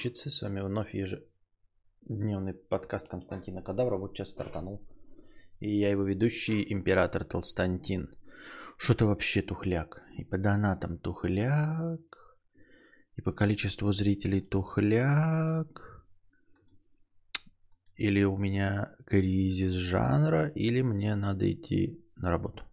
[0.00, 3.98] Чицы, с вами вновь ежедневный подкаст Константина Кадавра.
[3.98, 4.80] Вот сейчас стартанул.
[5.58, 8.08] И я его ведущий, император Толстантин.
[8.78, 10.02] Что-то вообще тухляк.
[10.16, 12.00] И по донатам тухляк.
[13.16, 16.06] И по количеству зрителей тухляк.
[17.96, 22.64] Или у меня кризис жанра, или мне надо идти на работу.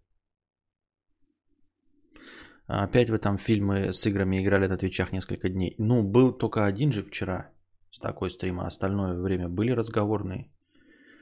[2.68, 5.76] Опять вы там фильмы с играми играли на Твичах несколько дней.
[5.80, 7.50] Ну, был только один же вчера
[7.92, 8.68] с такой стрима.
[8.68, 10.52] Остальное время были разговорные.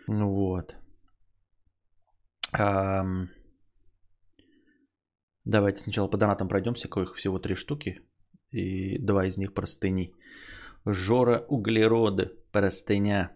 [0.08, 0.76] Ну вот.
[2.52, 3.04] А,
[5.44, 8.02] давайте сначала по донатам пройдемся, коих всего три штуки.
[8.52, 10.14] И два из них простыни.
[10.86, 13.32] Жора углероды, простыня.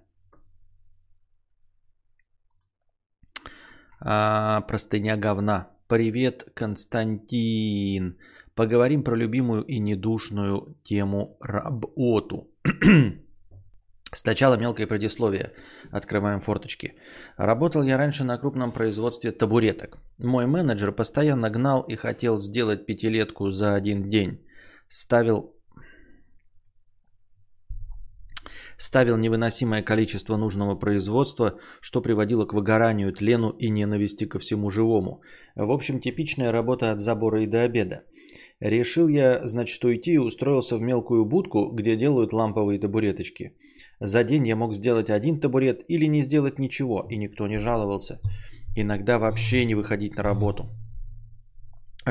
[4.00, 5.79] А, простыня говна.
[5.90, 8.20] Привет, Константин.
[8.54, 12.48] Поговорим про любимую и недушную тему работу.
[14.14, 15.54] Сначала мелкое предисловие.
[15.92, 16.94] Открываем форточки.
[17.38, 19.98] Работал я раньше на крупном производстве табуреток.
[20.20, 24.46] Мой менеджер постоянно гнал и хотел сделать пятилетку за один день.
[24.90, 25.56] Ставил
[28.80, 35.22] ставил невыносимое количество нужного производства, что приводило к выгоранию, тлену и ненависти ко всему живому.
[35.56, 38.04] В общем, типичная работа от забора и до обеда.
[38.62, 43.54] Решил я, значит, уйти и устроился в мелкую будку, где делают ламповые табуреточки.
[44.00, 48.22] За день я мог сделать один табурет или не сделать ничего, и никто не жаловался.
[48.76, 50.70] Иногда вообще не выходить на работу.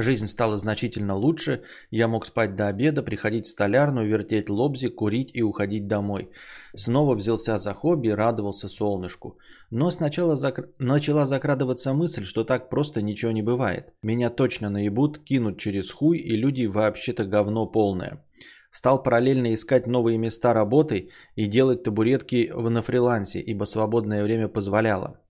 [0.03, 1.63] Жизнь стала значительно лучше.
[1.91, 6.31] Я мог спать до обеда, приходить в столярную, вертеть лобзи, курить и уходить домой.
[6.77, 9.39] Снова взялся за хобби, радовался солнышку.
[9.71, 10.69] Но сначала зак...
[10.79, 13.93] начала закрадываться мысль, что так просто ничего не бывает.
[14.03, 18.25] Меня точно наебут, кинут через хуй, и люди вообще-то говно полное.
[18.71, 25.21] Стал параллельно искать новые места работы и делать табуретки на фрилансе, ибо свободное время позволяло.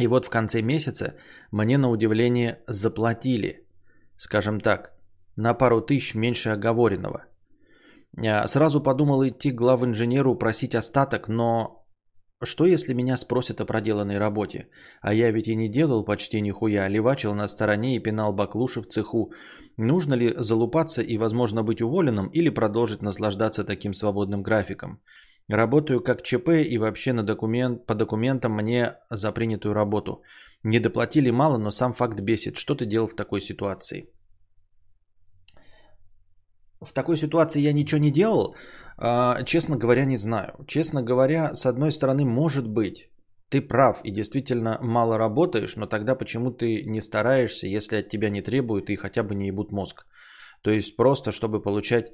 [0.00, 1.14] И вот в конце месяца
[1.52, 3.66] мне на удивление заплатили,
[4.16, 4.92] скажем так,
[5.36, 7.24] на пару тысяч меньше оговоренного.
[8.16, 11.80] А, сразу подумал идти к главинженеру просить остаток, но
[12.42, 14.68] что если меня спросят о проделанной работе?
[15.02, 18.86] А я ведь и не делал почти нихуя, левачил на стороне и пинал баклуши в
[18.86, 19.32] цеху.
[19.76, 25.00] Нужно ли залупаться и, возможно, быть уволенным или продолжить наслаждаться таким свободным графиком?
[25.50, 30.22] Работаю как ЧП и вообще на документ, по документам мне за принятую работу.
[30.62, 32.56] Не доплатили мало, но сам факт бесит.
[32.56, 34.08] Что ты делал в такой ситуации?
[36.80, 38.54] В такой ситуации я ничего не делал.
[38.96, 40.52] А, честно говоря, не знаю.
[40.68, 43.10] Честно говоря, с одной стороны, может быть,
[43.48, 48.30] ты прав и действительно мало работаешь, но тогда почему ты не стараешься, если от тебя
[48.30, 50.06] не требуют и хотя бы не ебут мозг?
[50.62, 52.12] То есть просто, чтобы получать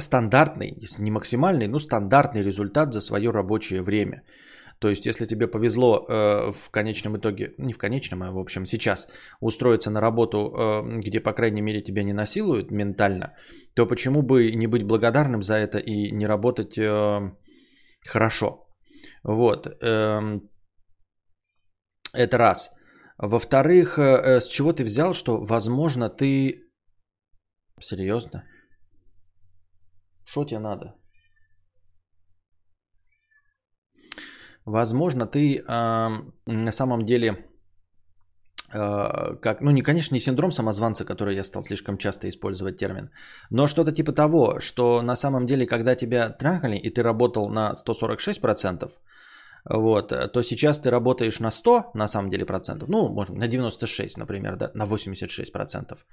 [0.00, 4.22] стандартный, не максимальный, но стандартный результат за свое рабочее время.
[4.78, 8.66] То есть, если тебе повезло э, в конечном итоге, не в конечном, а в общем
[8.66, 9.08] сейчас
[9.40, 13.34] устроиться на работу, э, где, по крайней мере, тебя не насилуют ментально,
[13.74, 17.32] то почему бы не быть благодарным за это и не работать э,
[18.06, 18.68] хорошо?
[19.24, 19.66] Вот.
[19.66, 20.40] Э,
[22.12, 22.70] это раз.
[23.18, 26.62] Во-вторых, э, с чего ты взял, что, возможно, ты...
[27.80, 28.44] Серьезно?
[30.30, 30.94] Что тебе надо?
[34.66, 36.08] Возможно, ты э,
[36.46, 37.28] на самом деле,
[38.74, 43.10] э, как, ну, не, конечно, не синдром самозванца, который я стал слишком часто использовать термин,
[43.50, 47.72] но что-то типа того, что на самом деле, когда тебя трахали, и ты работал на
[47.72, 48.92] 146%,
[49.64, 54.18] вот, то сейчас ты работаешь на 100, на самом деле, процентов, ну, может, на 96,
[54.18, 56.06] например, да, на 86 процентов.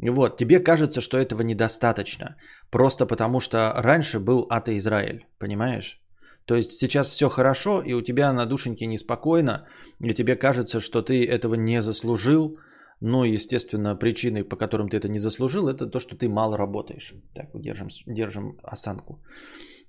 [0.00, 2.36] Вот, тебе кажется, что этого недостаточно.
[2.70, 6.00] Просто потому, что раньше был ад Израиль, понимаешь?
[6.44, 9.66] То есть сейчас все хорошо, и у тебя на душеньке неспокойно,
[10.04, 12.58] и тебе кажется, что ты этого не заслужил.
[13.00, 17.14] Ну, естественно, причиной, по которым ты это не заслужил, это то, что ты мало работаешь.
[17.34, 19.20] Так, держим, держим осанку.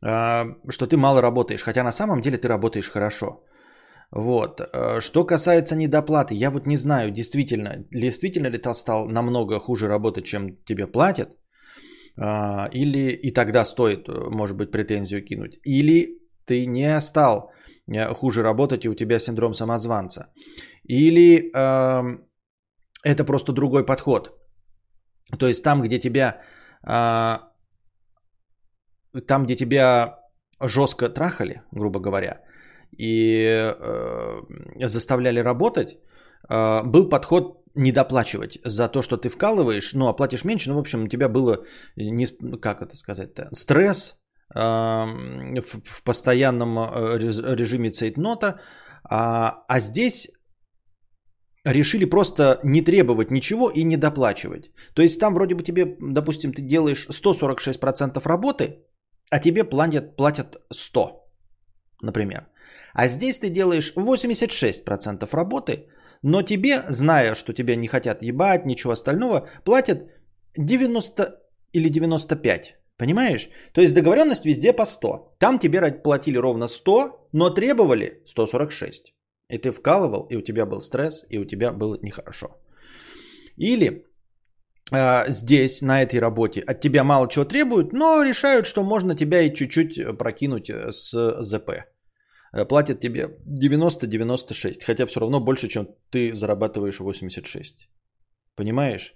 [0.01, 3.43] А, что ты мало работаешь, хотя на самом деле ты работаешь хорошо.
[4.11, 4.61] Вот.
[4.61, 9.87] Э, что касается недоплаты, я вот не знаю, действительно, действительно ли ты стал намного хуже
[9.87, 11.29] работать, чем тебе платят,
[12.17, 17.51] а, или и тогда стоит, э, может быть, претензию кинуть, или ты не стал
[17.87, 20.33] э, хуже работать, и у тебя синдром самозванца,
[20.83, 22.17] или э,
[23.03, 24.35] это просто другой подход.
[25.37, 26.41] То есть там, где тебя,
[26.83, 27.37] э,
[29.27, 30.19] там, где тебя
[30.61, 32.41] жестко трахали, грубо говоря,
[32.97, 35.97] и э, заставляли работать,
[36.49, 41.03] э, был подход недоплачивать за то, что ты вкалываешь, ну, оплатишь меньше, ну, в общем,
[41.03, 41.63] у тебя было,
[41.95, 42.25] не,
[42.57, 44.15] как это сказать-то, стресс
[44.55, 47.17] э, в, в постоянном э,
[47.55, 48.59] режиме цейтнота,
[49.03, 50.29] а, а здесь
[51.65, 54.71] решили просто не требовать ничего и не доплачивать.
[54.93, 58.85] То есть там вроде бы тебе, допустим, ты делаешь 146% работы,
[59.29, 61.09] а тебе платят, платят 100,
[62.01, 62.48] например.
[62.93, 65.87] А здесь ты делаешь 86% работы,
[66.21, 70.11] но тебе, зная, что тебя не хотят ебать, ничего остального, платят
[70.57, 71.39] 90
[71.73, 72.75] или 95.
[72.97, 73.49] Понимаешь?
[73.73, 75.35] То есть договоренность везде по 100.
[75.39, 79.13] Там тебе платили ровно 100, но требовали 146.
[79.49, 82.47] И ты вкалывал, и у тебя был стресс, и у тебя было нехорошо.
[83.55, 84.05] Или
[84.91, 89.41] э, здесь, на этой работе, от тебя мало чего требуют, но решают, что можно тебя
[89.41, 91.71] и чуть-чуть прокинуть э, с ЗП.
[92.53, 97.89] Э, платят тебе 90-96, хотя все равно больше, чем ты зарабатываешь 86.
[98.55, 99.15] Понимаешь?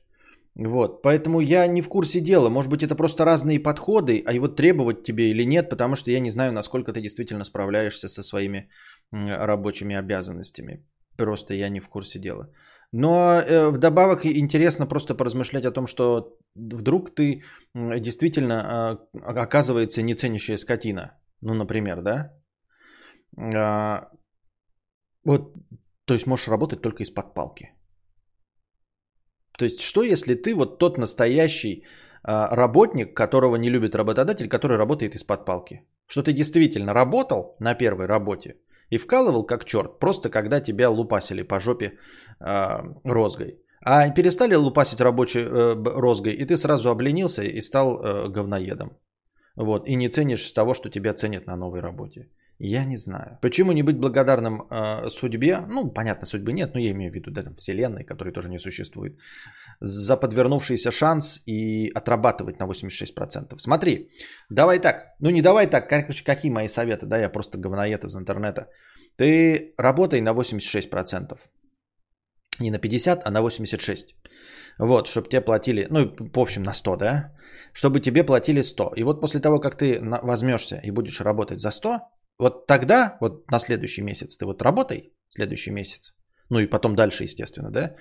[0.56, 2.50] Вот, поэтому я не в курсе дела.
[2.50, 6.20] Может быть, это просто разные подходы, а его требовать тебе или нет, потому что я
[6.20, 8.70] не знаю, насколько ты действительно справляешься со своими
[9.12, 10.86] рабочими обязанностями.
[11.18, 12.50] Просто я не в курсе дела.
[12.92, 17.44] Но э, вдобавок интересно просто поразмышлять о том, что вдруг ты
[17.74, 21.18] действительно э, оказывается не ценящая скотина.
[21.42, 22.32] Ну, например, да?
[23.38, 24.10] А,
[25.26, 25.54] вот,
[26.06, 27.74] то есть можешь работать только из-под палки.
[29.58, 31.86] То есть что если ты вот тот настоящий
[32.24, 35.82] а, работник, которого не любит работодатель, который работает из-под палки?
[36.08, 38.56] Что ты действительно работал на первой работе
[38.90, 41.98] и вкалывал как черт, просто когда тебя лупасили по жопе
[42.40, 43.60] э, розгой.
[43.82, 48.98] А перестали лупасить рабочей э, розгой, и ты сразу обленился и стал э, говноедом.
[49.56, 52.30] Вот, и не ценишь того, что тебя ценят на новой работе.
[52.60, 53.38] Я не знаю.
[53.42, 55.66] Почему не быть благодарным э, судьбе?
[55.70, 58.60] Ну, понятно, судьбы нет, но я имею в виду да, там, вселенной, которой тоже не
[58.60, 59.18] существует.
[59.82, 63.58] За подвернувшийся шанс и отрабатывать на 86%.
[63.58, 64.10] Смотри,
[64.50, 65.16] давай так.
[65.20, 68.68] Ну, не давай так, короче, какие мои советы, да, я просто говноед из интернета.
[69.18, 71.40] Ты работай на 86%.
[72.60, 74.16] Не на 50, а на 86.
[74.80, 77.32] Вот, чтобы тебе платили, ну, в общем, на 100, да?
[77.74, 78.94] Чтобы тебе платили 100.
[78.96, 82.00] И вот после того, как ты возьмешься и будешь работать за 100,
[82.38, 86.14] вот тогда, вот на следующий месяц, ты вот работай, следующий месяц,
[86.50, 87.96] ну и потом дальше, естественно, да,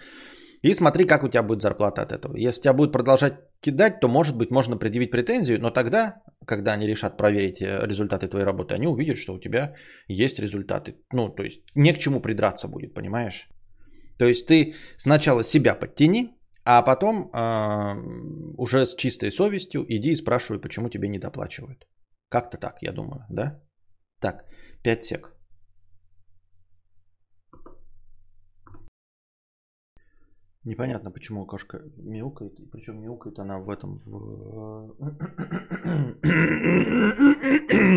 [0.63, 2.37] и смотри, как у тебя будет зарплата от этого.
[2.37, 6.87] Если тебя будет продолжать кидать, то, может быть, можно предъявить претензию, но тогда, когда они
[6.87, 9.75] решат проверить э, результаты твоей работы, они увидят, что у тебя
[10.07, 10.95] есть результаты.
[11.13, 13.49] Ну, то есть не к чему придраться будет, понимаешь?
[14.19, 16.31] То есть ты сначала себя подтяни,
[16.65, 17.95] а потом э,
[18.57, 21.89] уже с чистой совестью иди и спрашивай, почему тебе не доплачивают.
[22.29, 23.61] Как-то так, я думаю, да?
[24.23, 24.45] Так,
[24.85, 25.35] 5 сек.
[30.65, 32.53] Непонятно, почему кошка мяукает.
[32.71, 34.95] Причем мяукает она в этом в,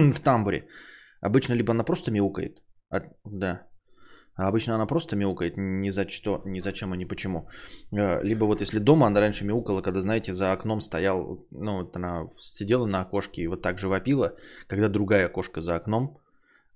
[0.14, 0.68] в тамбуре.
[1.22, 2.64] Обычно либо она просто мяукает.
[2.90, 3.68] А, да.
[4.36, 7.48] А обычно она просто мяукает ни за что, ни зачем и ни почему.
[7.92, 11.96] Э, либо вот если дома она раньше мяукала, когда, знаете, за окном стоял, ну, вот
[11.96, 14.36] она сидела на окошке и вот так же вопила,
[14.68, 16.20] когда другая кошка за окном,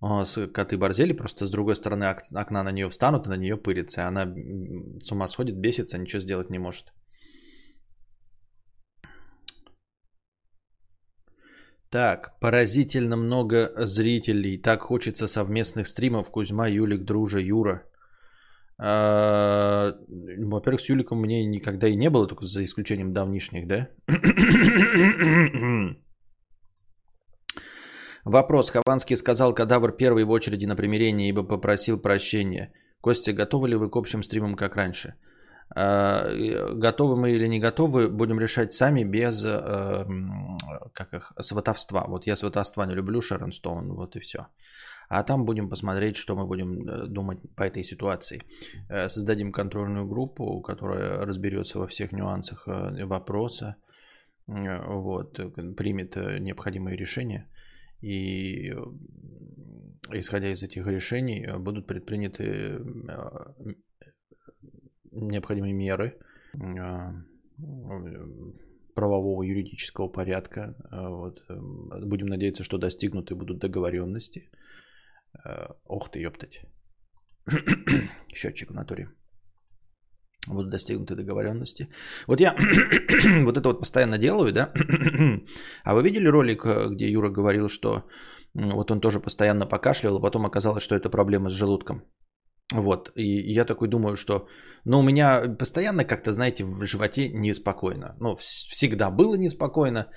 [0.01, 0.23] а,
[0.53, 4.07] коты борзели, просто с другой стороны окна на нее встанут и на нее пырится.
[4.07, 4.33] Она
[4.99, 6.93] с ума сходит, бесится, ничего сделать не может.
[11.91, 14.61] Так, поразительно много зрителей.
[14.61, 16.29] Так хочется совместных стримов.
[16.29, 17.83] Кузьма, Юлик, Дружа, Юра.
[18.77, 23.89] А, во-первых, с Юликом мне никогда и не было, только за исключением давнишних, да?
[28.23, 28.71] Вопрос.
[28.71, 32.71] Хованский сказал кадавр первый в очереди на примирение, ибо попросил прощения.
[33.01, 35.15] Костя, готовы ли вы к общим стримам, как раньше?
[35.75, 36.27] А,
[36.73, 40.05] готовы мы или не готовы, будем решать сами без э,
[40.93, 42.05] как их, сватовства.
[42.07, 44.47] Вот я сватовства не люблю, Шерон Стоун, вот и все.
[45.09, 48.41] А там будем посмотреть, что мы будем э, думать по этой ситуации.
[48.89, 53.75] Э, создадим контрольную группу, которая разберется во всех нюансах вопроса,
[54.47, 55.39] вот,
[55.77, 57.47] примет необходимые решения.
[58.01, 58.73] И
[60.11, 62.79] исходя из этих решений будут предприняты
[65.11, 66.17] необходимые меры
[66.53, 67.13] а,
[68.95, 70.75] правового юридического порядка.
[70.91, 71.43] А, вот.
[71.49, 74.49] Эм, будем надеяться, что достигнуты будут договоренности.
[75.85, 76.61] Ох ты, ёптать.
[78.33, 79.09] Счетчик в натуре.
[80.47, 81.89] Будут достигнуты договоренности.
[82.27, 82.55] Вот я
[83.45, 84.73] вот это вот постоянно делаю, да?
[85.83, 88.05] а вы видели ролик, где Юра говорил, что
[88.53, 92.03] вот он тоже постоянно покашлял, а потом оказалось, что это проблема с желудком?
[92.73, 94.47] Вот, и я такой думаю, что,
[94.85, 98.15] ну, у меня постоянно как-то, знаете, в животе неспокойно.
[98.19, 100.07] Ну, всегда было неспокойно,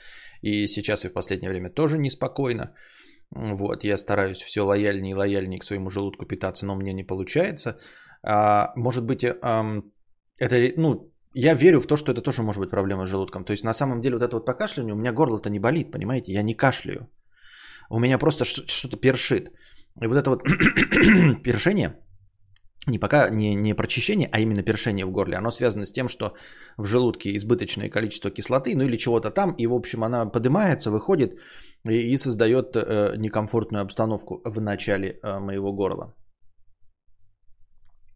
[0.42, 2.74] и сейчас и в последнее время тоже неспокойно.
[3.30, 7.78] Вот, я стараюсь все лояльнее и лояльнее к своему желудку питаться, но мне не получается.
[8.22, 13.06] А, может быть, это, ну, я верю в то, что это тоже может быть проблема
[13.06, 13.44] с желудком.
[13.44, 16.32] То есть на самом деле вот это вот покашливание, у меня горло-то не болит, понимаете?
[16.32, 17.08] Я не кашляю.
[17.90, 19.50] У меня просто что-то першит.
[20.02, 20.42] И вот это вот
[21.42, 21.96] першение,
[22.86, 26.34] не пока не, не прочищение, а именно першение в горле, оно связано с тем, что
[26.76, 31.38] в желудке избыточное количество кислоты, ну или чего-то там, и в общем она поднимается, выходит
[31.84, 36.14] и, и создает э, некомфортную обстановку в начале э, моего горла.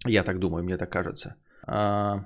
[0.06, 1.36] Я так думаю, мне так кажется.
[1.66, 2.24] А...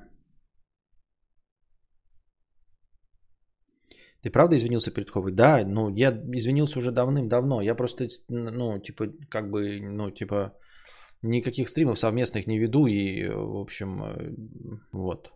[4.22, 5.32] Ты правда извинился перед Ховой?
[5.32, 7.62] Да, ну я извинился уже давным-давно.
[7.62, 10.52] Я просто, ну, типа, как бы, ну, типа,
[11.22, 14.34] никаких стримов совместных не веду и, в общем, э,
[14.92, 15.32] вот.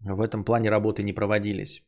[0.00, 1.82] В этом плане работы не проводились.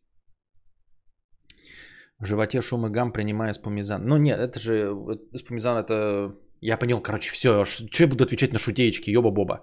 [2.18, 4.06] В животе шум и гам, принимая спумизан.
[4.06, 4.90] Ну нет, это же,
[5.34, 6.34] спумизан это...
[6.62, 9.60] Я понял, короче, все, что я буду отвечать на шутеечки, ёба-боба.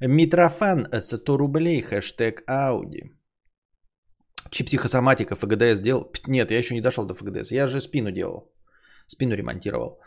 [0.00, 3.16] Митрофан, 100 рублей, хэштег Ауди.
[4.50, 6.12] Чи психосоматика ФГДС делал?
[6.26, 7.50] Нет, я еще не дошел до ФГДС.
[7.50, 8.52] Я же спину делал.
[9.06, 9.98] Спину ремонтировал.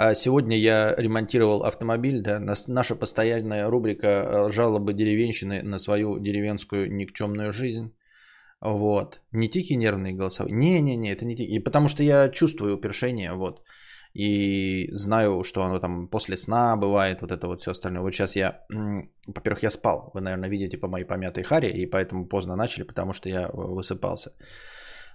[0.00, 2.20] А сегодня я ремонтировал автомобиль.
[2.22, 2.38] Да,
[2.68, 7.92] наша постоянная рубрика э, жалобы деревенщины на свою деревенскую никчемную жизнь.
[8.60, 9.20] Вот.
[9.32, 10.52] Не тихий нервный голосовой.
[10.52, 11.56] Не-не-не, это не тихий.
[11.56, 13.32] И потому что я чувствую упершение.
[13.32, 13.62] Вот
[14.14, 18.02] и знаю, что оно там после сна бывает, вот это вот все остальное.
[18.02, 18.60] Вот сейчас я,
[19.26, 23.12] во-первых, я спал, вы, наверное, видите по моей помятой харе, и поэтому поздно начали, потому
[23.12, 24.30] что я высыпался.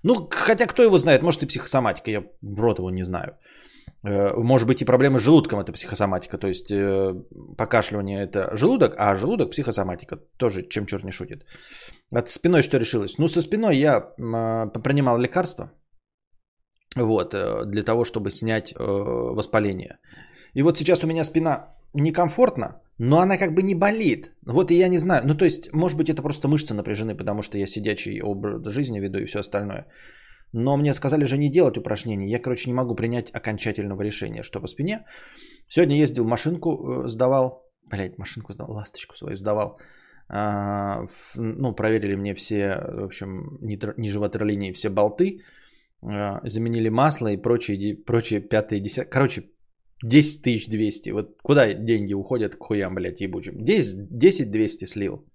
[0.03, 3.37] Ну, хотя кто его знает, может и психосоматика, я в рот его не знаю.
[4.05, 7.13] Э, может быть и проблемы с желудком это психосоматика, то есть э,
[7.57, 11.45] покашливание это желудок, а желудок психосоматика, тоже чем черт не шутит.
[12.11, 13.17] От спиной что решилось?
[13.17, 14.01] Ну, со спиной я
[14.83, 15.71] принимал лекарства,
[16.95, 18.77] вот, э, для того, чтобы снять э,
[19.35, 19.97] воспаление.
[20.53, 24.31] И вот сейчас у меня спина некомфортна, но она как бы не болит.
[24.45, 25.23] Вот и я не знаю.
[25.25, 28.99] Ну, то есть, может быть, это просто мышцы напряжены, потому что я сидячий образ жизни
[28.99, 29.87] веду и все остальное.
[30.53, 32.29] Но мне сказали же не делать упражнений.
[32.29, 35.05] Я, короче, не могу принять окончательного решения, что по спине.
[35.67, 37.63] Сегодня ездил, машинку э, сдавал.
[37.91, 39.79] Блять, машинку сдавал, ласточку свою сдавал.
[40.29, 41.05] А,
[41.35, 43.57] ну, проверили мне все, в общем,
[43.97, 45.41] нижеватой линии все болты.
[46.01, 49.09] А, заменили масло и прочие, прочие пятые, десятые.
[49.09, 49.43] Короче,
[50.03, 51.09] 10 200.
[51.11, 53.63] Вот куда деньги уходят к хуям, блядь, ебучим?
[53.63, 55.25] 10, 10 200 слил.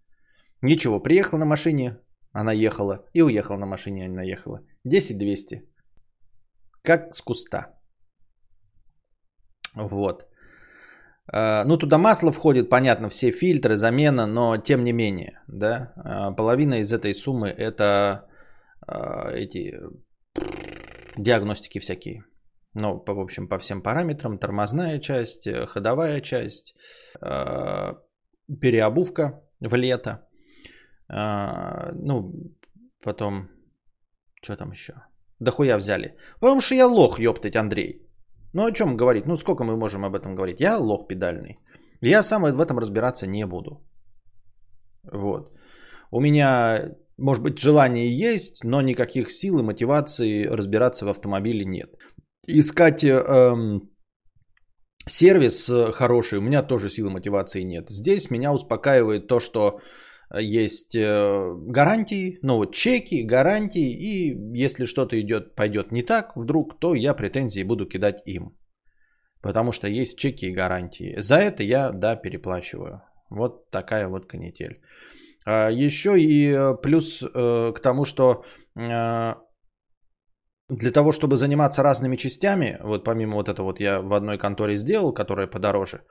[0.62, 1.98] Ничего, приехал на машине,
[2.32, 3.04] она ехала.
[3.14, 4.60] И уехал на машине, она ехала.
[4.88, 5.62] 10 200.
[6.82, 7.74] Как с куста.
[9.74, 10.24] Вот.
[11.32, 16.32] А, ну, туда масло входит, понятно, все фильтры, замена, но тем не менее, да, а,
[16.32, 18.24] половина из этой суммы это
[19.34, 19.74] эти
[21.16, 22.24] диагностики всякие.
[22.74, 24.38] Ну, по, в общем, по всем параметрам.
[24.38, 26.74] Тормозная часть, э, ходовая часть,
[27.20, 27.94] э,
[28.60, 30.28] переобувка в лето.
[31.08, 32.32] Э, ну,
[33.02, 33.48] потом,
[34.42, 34.92] что там еще?
[35.40, 36.16] Да хуя взяли.
[36.40, 38.02] Потому что я лох, ёптать, Андрей.
[38.52, 39.26] Ну, о чем говорить?
[39.26, 40.60] Ну, сколько мы можем об этом говорить?
[40.60, 41.56] Я лох педальный.
[42.00, 43.82] Я сам в этом разбираться не буду.
[45.12, 45.52] Вот.
[46.10, 51.90] У меня может быть, желание есть, но никаких сил и мотивации разбираться в автомобиле нет.
[52.46, 53.90] Искать эм,
[55.08, 57.90] сервис э, хороший, у меня тоже силы мотивации нет.
[57.90, 59.80] Здесь меня успокаивает то, что
[60.34, 66.78] есть э, гарантии, ну вот чеки, гарантии, и если что-то идет, пойдет не так вдруг,
[66.78, 68.54] то я претензии буду кидать им.
[69.40, 71.20] Потому что есть чеки и гарантии.
[71.20, 73.02] За это я, да, переплачиваю.
[73.30, 74.80] Вот такая вот канитель.
[75.46, 78.44] А, Еще и э, плюс э, к тому, что
[80.70, 84.76] для того, чтобы заниматься разными частями, вот помимо вот этого вот я в одной конторе
[84.76, 86.02] сделал, которая подороже,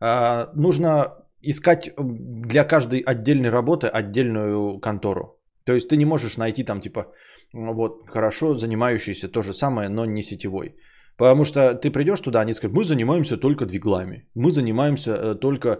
[0.00, 5.40] нужно искать для каждой отдельной работы отдельную контору.
[5.64, 7.12] То есть ты не можешь найти там типа
[7.52, 10.74] вот хорошо занимающийся то же самое, но не сетевой.
[11.18, 15.68] Потому что ты придешь туда, они скажут, мы занимаемся только двиглами, мы занимаемся э, только
[15.68, 15.78] э,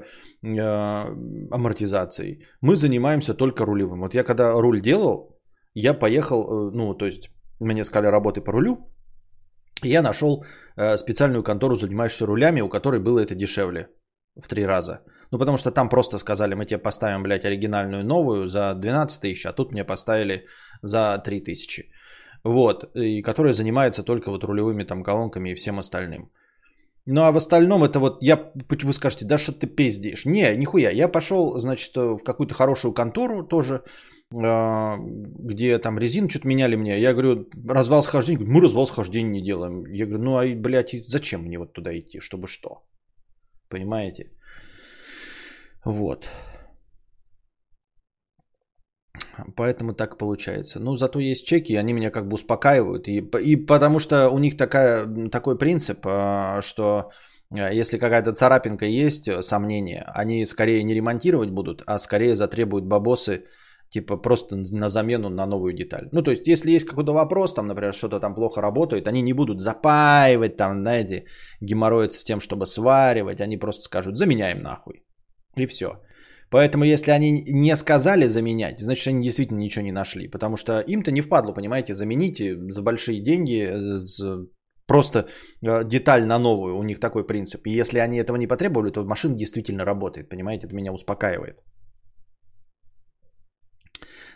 [1.53, 4.01] амортизацией, мы занимаемся только рулевым.
[4.01, 5.39] Вот я когда руль делал,
[5.75, 8.79] я поехал, э, ну, то есть мне сказали работы по рулю,
[9.83, 10.45] я нашел
[10.77, 13.89] э, специальную контору, занимающуюся рулями, у которой было это дешевле
[14.35, 15.03] в три раза.
[15.31, 19.47] Ну, потому что там просто сказали, мы тебе поставим, блядь, оригинальную новую за 12 тысяч,
[19.47, 20.47] а тут мне поставили
[20.83, 21.91] за 3 тысячи.
[22.45, 26.31] Вот, и которая занимается только вот рулевыми там колонками и всем остальным.
[27.11, 28.53] Ну а в остальном это вот я,
[28.85, 30.27] вы скажете, да что ты пиздишь.
[30.27, 30.91] Не, нихуя.
[30.91, 33.83] Я пошел, значит, в какую-то хорошую контору тоже,
[34.35, 37.01] а, где там резину что-то меняли мне.
[37.01, 38.45] Я говорю, развал схождения.
[38.45, 39.85] Мы развал схождения не делаем.
[39.91, 42.83] Я говорю, ну а, блядь, зачем мне вот туда идти, чтобы что?
[43.71, 44.31] Понимаете?
[45.89, 46.31] Вот.
[49.57, 50.81] Поэтому так получается.
[50.81, 53.09] Ну, зато есть чеки, они меня как бы успокаивают.
[53.09, 57.11] И, и потому что у них такая, такой принцип, а, что
[57.51, 62.85] а, если какая-то царапинка есть, э, сомнения, они скорее не ремонтировать будут, а скорее затребуют
[62.85, 63.45] бабосы,
[63.89, 66.09] типа просто на замену на новую деталь.
[66.13, 69.33] Ну, то есть, если есть какой-то вопрос, там, например, что-то там плохо работает, они не
[69.33, 71.25] будут запаивать, там, знаете,
[71.63, 75.08] геморроиться с тем, чтобы сваривать, они просто скажут, заменяем нахуй.
[75.59, 75.87] И все.
[76.51, 80.29] Поэтому, если они не сказали заменять, значит, они действительно ничего не нашли.
[80.29, 84.47] Потому что им-то не впадло, понимаете, замените за большие деньги э,
[84.87, 85.19] просто
[85.63, 86.77] э, деталь на новую.
[86.77, 87.67] У них такой принцип.
[87.67, 90.29] И если они этого не потребовали, то машина действительно работает.
[90.29, 91.59] Понимаете, это меня успокаивает.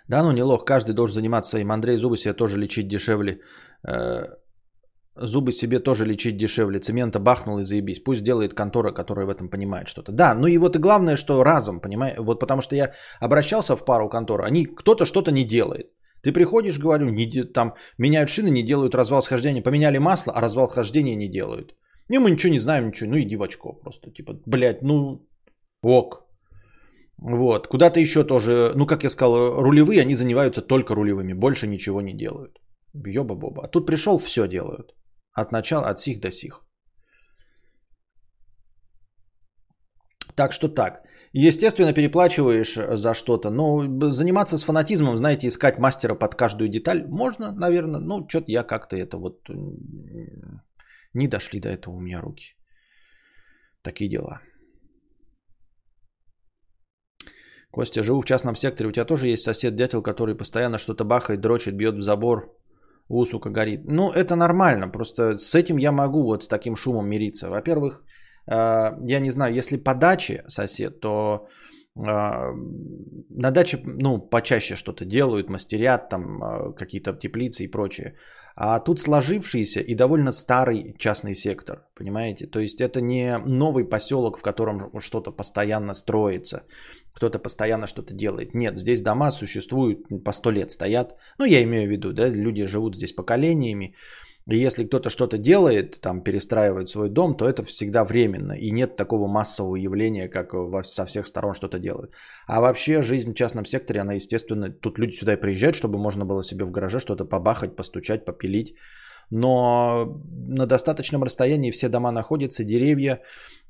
[0.09, 1.73] Да, ну не лох, каждый должен заниматься своим.
[1.73, 3.41] Андрей зубы себе тоже лечить дешевле.
[5.15, 6.79] Зубы себе тоже лечить дешевле.
[6.79, 8.01] Цемента бахнул и заебись.
[8.01, 10.13] Пусть делает контора, которая в этом понимает что-то.
[10.13, 12.17] Да, ну и вот и главное, что разом, понимаешь?
[12.19, 15.93] Вот потому что я обращался в пару контор, они кто-то что-то не делает.
[16.23, 19.63] Ты приходишь, говорю, не, там меняют шины, не делают развал схождения.
[19.63, 21.75] Поменяли масло, а развал схождения не делают.
[22.09, 23.11] Не, мы ничего не знаем, ничего.
[23.11, 24.11] Ну иди в очко просто.
[24.11, 25.27] Типа, блядь, ну
[25.83, 26.27] ок.
[27.19, 27.67] Вот.
[27.67, 31.35] Куда-то еще тоже, ну как я сказал, рулевые, они занимаются только рулевыми.
[31.35, 32.61] Больше ничего не делают.
[32.95, 33.65] Ёба-боба.
[33.65, 34.95] А тут пришел, все делают.
[35.33, 36.65] От начала, от сих до сих.
[40.35, 41.03] Так что так.
[41.35, 43.51] Естественно, переплачиваешь за что-то.
[43.51, 48.01] Но заниматься с фанатизмом, знаете, искать мастера под каждую деталь, можно, наверное.
[48.01, 49.49] Ну, что-то я как-то это вот
[51.15, 52.55] не дошли до этого у меня руки.
[53.83, 54.41] Такие дела.
[57.71, 58.89] Костя, живу в частном секторе.
[58.89, 62.55] У тебя тоже есть сосед-дятел, который постоянно что-то бахает, дрочит, бьет в забор.
[63.09, 63.83] У, сука, горит.
[63.85, 64.89] Ну, это нормально.
[64.89, 67.51] Просто с этим я могу вот с таким шумом мириться.
[67.51, 68.03] Во-первых,
[68.47, 71.47] э, я не знаю, если по даче сосед, то
[71.97, 78.15] э, на даче, ну, почаще что-то делают, мастерят, там э, какие-то теплицы и прочее.
[78.55, 82.47] А тут сложившийся и довольно старый частный сектор, понимаете?
[82.47, 86.65] То есть это не новый поселок, в котором что-то постоянно строится,
[87.15, 88.55] кто-то постоянно что-то делает.
[88.55, 91.17] Нет, здесь дома существуют по сто лет стоят.
[91.39, 93.95] Ну, я имею в виду, да, люди живут здесь поколениями.
[94.51, 98.53] И если кто-то что-то делает, там перестраивает свой дом, то это всегда временно.
[98.53, 100.53] И нет такого массового явления, как
[100.85, 102.13] со всех сторон что-то делают.
[102.47, 106.25] А вообще жизнь в частном секторе, она, естественно, тут люди сюда и приезжают, чтобы можно
[106.25, 108.75] было себе в гараже что-то побахать, постучать, попилить.
[109.31, 113.21] Но на достаточном расстоянии все дома находятся, деревья,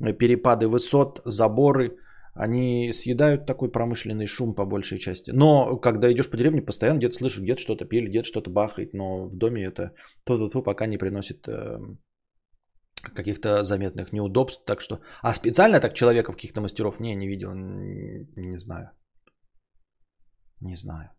[0.00, 1.98] перепады высот, заборы–
[2.34, 5.32] они съедают такой промышленный шум по большей части.
[5.32, 9.28] Но когда идешь по деревне, постоянно где-то слышишь, где-то что-то пели, где-то что-то бахает, но
[9.28, 9.92] в доме это
[10.24, 11.78] то-то пока не приносит э,
[13.14, 14.64] каких-то заметных неудобств.
[14.64, 15.00] Так что...
[15.22, 18.90] А специально так человека каких-то мастеров не, не видел, не знаю.
[20.60, 21.10] Не знаю.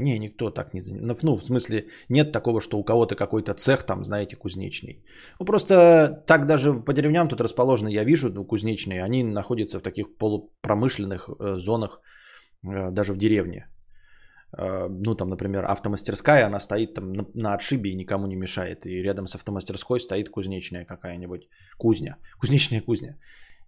[0.00, 1.26] Не, никто так не занимается.
[1.26, 5.04] Ну, в смысле, нет такого, что у кого-то какой-то цех там, знаете, кузнечный.
[5.40, 9.82] Ну, просто так даже по деревням тут расположены, я вижу, ну, кузнечные, они находятся в
[9.82, 12.00] таких полупромышленных э, зонах,
[12.66, 13.66] э, даже в деревне.
[14.56, 18.86] Э, ну, там, например, автомастерская, она стоит там на, на отшибе и никому не мешает.
[18.86, 22.16] И рядом с автомастерской стоит кузнечная какая-нибудь кузня.
[22.40, 23.18] Кузнечная кузня.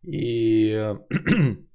[0.03, 0.97] И э,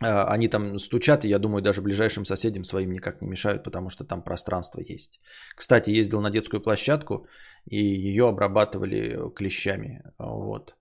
[0.00, 4.04] они там стучат, и я думаю, даже ближайшим соседям своим никак не мешают, потому что
[4.04, 5.20] там пространство есть.
[5.54, 7.26] Кстати, ездил на детскую площадку,
[7.66, 10.02] и ее обрабатывали клещами.
[10.18, 10.74] Вот.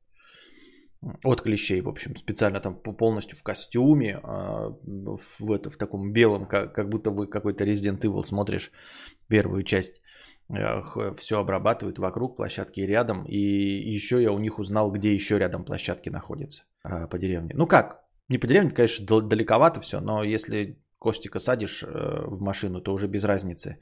[1.23, 6.45] От клещей, в общем, специально там полностью в костюме, а, в, это, в таком белом,
[6.45, 8.71] как, как будто бы какой-то Resident Evil смотришь
[9.28, 10.02] первую часть.
[11.15, 13.26] Все обрабатывают вокруг площадки рядом.
[13.26, 17.54] И еще я у них узнал, где еще рядом площадки находятся а, по деревне.
[17.56, 21.88] Ну как, не по деревне, конечно, далековато все, но если Костика садишь э,
[22.27, 23.77] в машину, то уже без разницы.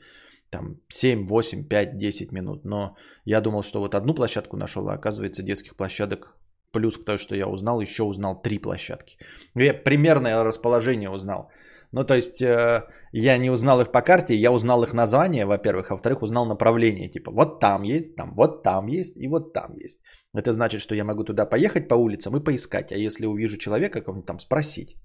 [0.50, 2.66] Там 7, 8, 5, 10 минут.
[2.66, 6.36] Но я думал, что вот одну площадку нашел, а оказывается детских площадок
[6.72, 9.18] плюс к тому, что я узнал, еще узнал три площадки.
[9.56, 11.52] Ну, я примерное расположение узнал.
[11.92, 15.92] Ну, то есть, э, я не узнал их по карте, я узнал их название, во-первых,
[15.92, 17.10] а во-вторых, узнал направление.
[17.10, 20.02] Типа, вот там есть, там, вот там есть и вот там есть.
[20.34, 22.92] Это значит, что я могу туда поехать по улицам и поискать.
[22.92, 24.96] А если увижу человека, кого-нибудь там спросить.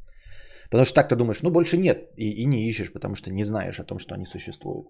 [0.71, 1.99] Потому что так ты думаешь, ну больше нет.
[2.17, 4.89] И, и не ищешь, потому что не знаешь о том, что они существуют.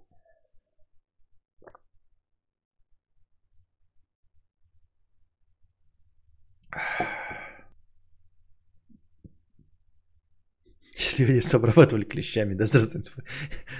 [10.98, 12.64] Если вы здесь обрабатывали клещами, да,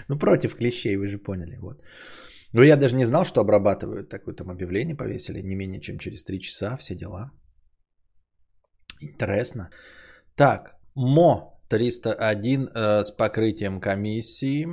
[0.09, 1.57] Ну, против клещей, вы же поняли.
[1.57, 1.83] Вот.
[2.53, 4.09] Ну, я даже не знал, что обрабатывают.
[4.09, 7.31] Такое там объявление повесили не менее чем через 3 часа, все дела.
[9.01, 9.71] Интересно.
[10.35, 14.67] Так, МО 301 э, с покрытием комиссии.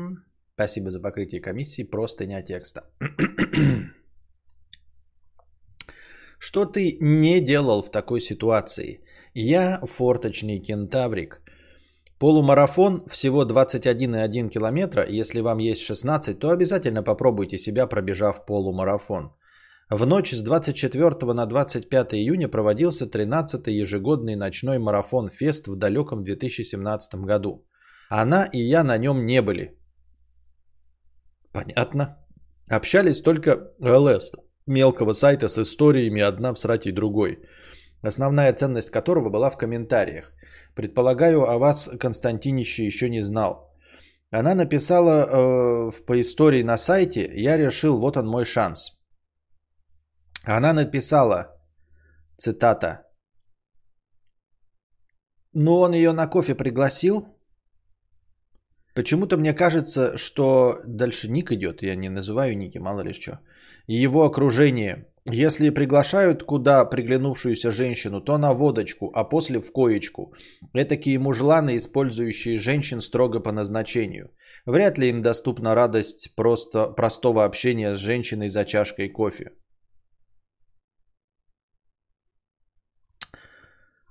[0.56, 2.82] Спасибо за покрытие комиссии, просто не текста.
[6.40, 9.00] Что ты не делал в такой ситуации?
[9.34, 11.42] Я форточный кентаврик.
[12.24, 15.06] Полумарафон всего 21,1 километра.
[15.10, 19.34] Если вам есть 16, то обязательно попробуйте себя, пробежав полумарафон.
[19.90, 26.24] В ночь с 24 на 25 июня проводился 13-й ежегодный ночной марафон Фест в далеком
[26.24, 27.68] 2017 году.
[28.10, 29.78] Она и я на нем не были.
[31.52, 32.18] Понятно.
[32.70, 34.32] Общались только ЛС,
[34.66, 37.40] мелкого сайта с историями одна в срате другой.
[38.02, 40.32] Основная ценность которого была в комментариях.
[40.76, 43.72] Предполагаю, о вас Константинище еще не знал.
[44.32, 48.98] Она написала э, по истории на сайте, я решил, вот он мой шанс.
[50.44, 51.56] Она написала,
[52.38, 53.04] цитата,
[55.54, 57.28] «Ну, он ее на кофе пригласил.
[58.96, 63.40] Почему-то мне кажется, что дальше ник идет, я не называю ники, мало ли что.
[63.88, 65.13] Его окружение.
[65.26, 70.34] Если приглашают куда приглянувшуюся женщину, то на водочку, а после в коечку.
[70.74, 74.32] Этакие мужланы, использующие женщин строго по назначению.
[74.66, 79.52] Вряд ли им доступна радость просто, простого общения с женщиной за чашкой кофе.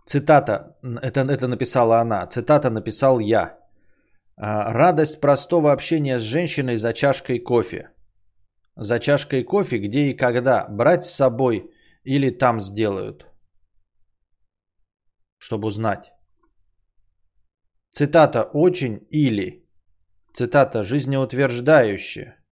[0.06, 3.58] Цитата, это, это написала она, цитата написал я.
[4.36, 7.91] «А, Радость простого общения с женщиной за чашкой кофе.
[8.76, 11.70] За чашкой кофе, где и когда, брать с собой
[12.04, 13.26] или там сделают.
[15.38, 16.12] Чтобы узнать.
[17.90, 19.68] Цитата очень или.
[20.32, 22.42] Цитата жизнеутверждающая.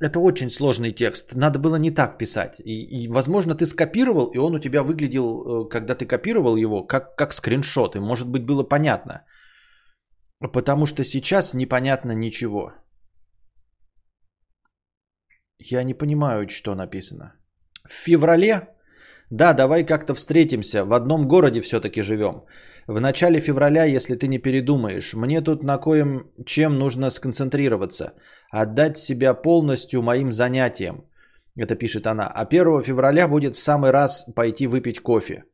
[0.00, 1.34] Это очень сложный текст.
[1.34, 2.60] Надо было не так писать.
[2.60, 6.86] И, и, возможно, ты скопировал, и он у тебя выглядел, э, когда ты копировал его,
[6.86, 7.96] как, как скриншот.
[7.96, 9.24] И, может быть, было понятно.
[10.40, 12.72] Потому что сейчас непонятно ничего.
[15.58, 17.32] Я не понимаю, что написано.
[17.84, 18.68] В феврале?
[19.30, 20.84] Да, давай как-то встретимся.
[20.84, 22.44] В одном городе все-таки живем.
[22.86, 25.14] В начале февраля, если ты не передумаешь.
[25.14, 28.14] Мне тут на коем чем нужно сконцентрироваться
[28.50, 31.04] отдать себя полностью моим занятиям.
[31.56, 32.26] Это пишет она.
[32.26, 35.44] А 1 февраля будет в самый раз пойти выпить кофе.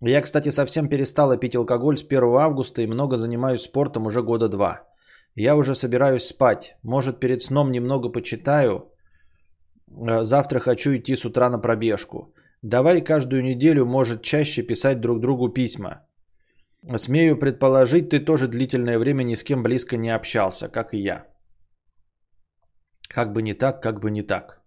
[0.00, 4.48] Я, кстати, совсем перестала пить алкоголь с 1 августа и много занимаюсь спортом уже года
[4.48, 4.88] два.
[5.34, 6.76] Я уже собираюсь спать.
[6.82, 8.92] Может, перед сном немного почитаю.
[9.90, 12.34] Э, завтра хочу идти с утра на пробежку.
[12.62, 16.06] Давай каждую неделю, может, чаще писать друг другу письма.
[16.96, 21.26] Смею предположить, ты тоже длительное время ни с кем близко не общался, как и я.
[23.08, 24.60] Как бы не так, как бы не так.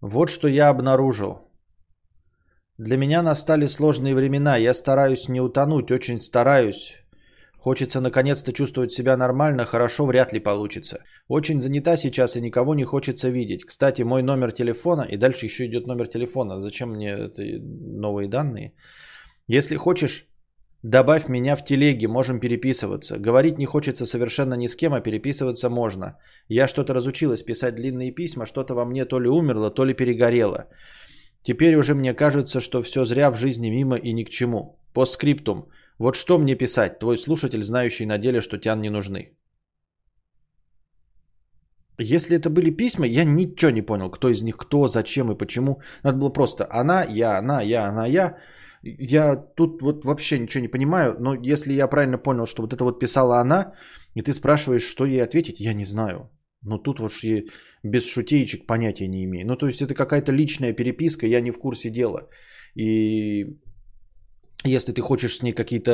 [0.00, 1.49] Вот что я обнаружил.
[2.80, 4.56] Для меня настали сложные времена.
[4.56, 6.96] Я стараюсь не утонуть, очень стараюсь.
[7.58, 10.98] Хочется наконец-то чувствовать себя нормально, хорошо вряд ли получится.
[11.28, 13.66] Очень занята сейчас и никого не хочется видеть.
[13.66, 16.62] Кстати, мой номер телефона, и дальше еще идет номер телефона.
[16.62, 17.42] Зачем мне это
[18.00, 18.72] новые данные?
[19.46, 20.30] Если хочешь,
[20.82, 23.18] Добавь меня в телеге, можем переписываться.
[23.18, 26.16] Говорить не хочется совершенно ни с кем, а переписываться можно.
[26.48, 30.68] Я что-то разучилась писать длинные письма, что-то во мне то ли умерло, то ли перегорело.
[31.42, 34.78] Теперь уже мне кажется, что все зря в жизни мимо и ни к чему.
[34.94, 35.68] По скриптум.
[35.98, 39.36] Вот что мне писать, твой слушатель, знающий на деле, что тян не нужны.
[41.98, 45.80] Если это были письма, я ничего не понял, кто из них кто, зачем и почему.
[46.02, 48.38] Надо было просто она, я, она, я, она, я.
[48.82, 52.84] Я тут вот вообще ничего не понимаю, но если я правильно понял, что вот это
[52.84, 53.74] вот писала она,
[54.14, 56.30] и ты спрашиваешь, что ей ответить, я не знаю.
[56.62, 57.12] Но тут вот
[57.82, 59.46] без шутеечек понятия не имею.
[59.46, 62.28] Ну, то есть это какая-то личная переписка, я не в курсе дела.
[62.74, 63.58] И
[64.64, 65.90] если ты хочешь с ней какие-то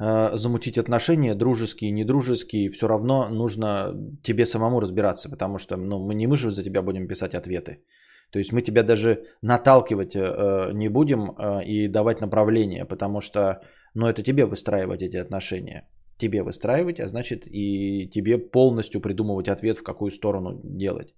[0.00, 6.14] э, замутить отношения, дружеские, недружеские, все равно нужно тебе самому разбираться, потому что ну, мы
[6.14, 7.84] не мы же за тебя будем писать ответы.
[8.32, 13.62] То есть мы тебя даже наталкивать э, не будем э, и давать направление, потому что
[13.94, 15.88] ну, это тебе выстраивать эти отношения.
[16.18, 21.14] Тебе выстраивать, а значит и тебе полностью придумывать ответ, в какую сторону делать.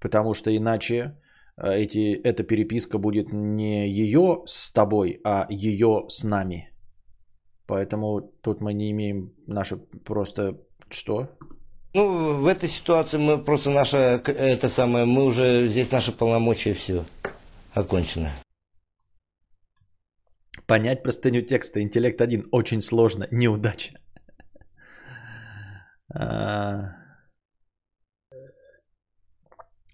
[0.00, 1.16] Потому что иначе
[1.56, 6.70] э, эти, эта переписка будет не ее с тобой, а ее с нами.
[7.66, 10.58] Поэтому тут мы не имеем наше просто
[10.90, 11.28] что?
[11.94, 17.04] Ну, в этой ситуации мы просто наша, это самое, мы уже, здесь наши полномочия все
[17.74, 18.30] окончено.
[20.66, 21.80] Понять простыню текста.
[21.80, 22.48] Интеллект один.
[22.50, 23.28] Очень сложно.
[23.30, 24.00] Неудача.
[26.14, 26.92] А.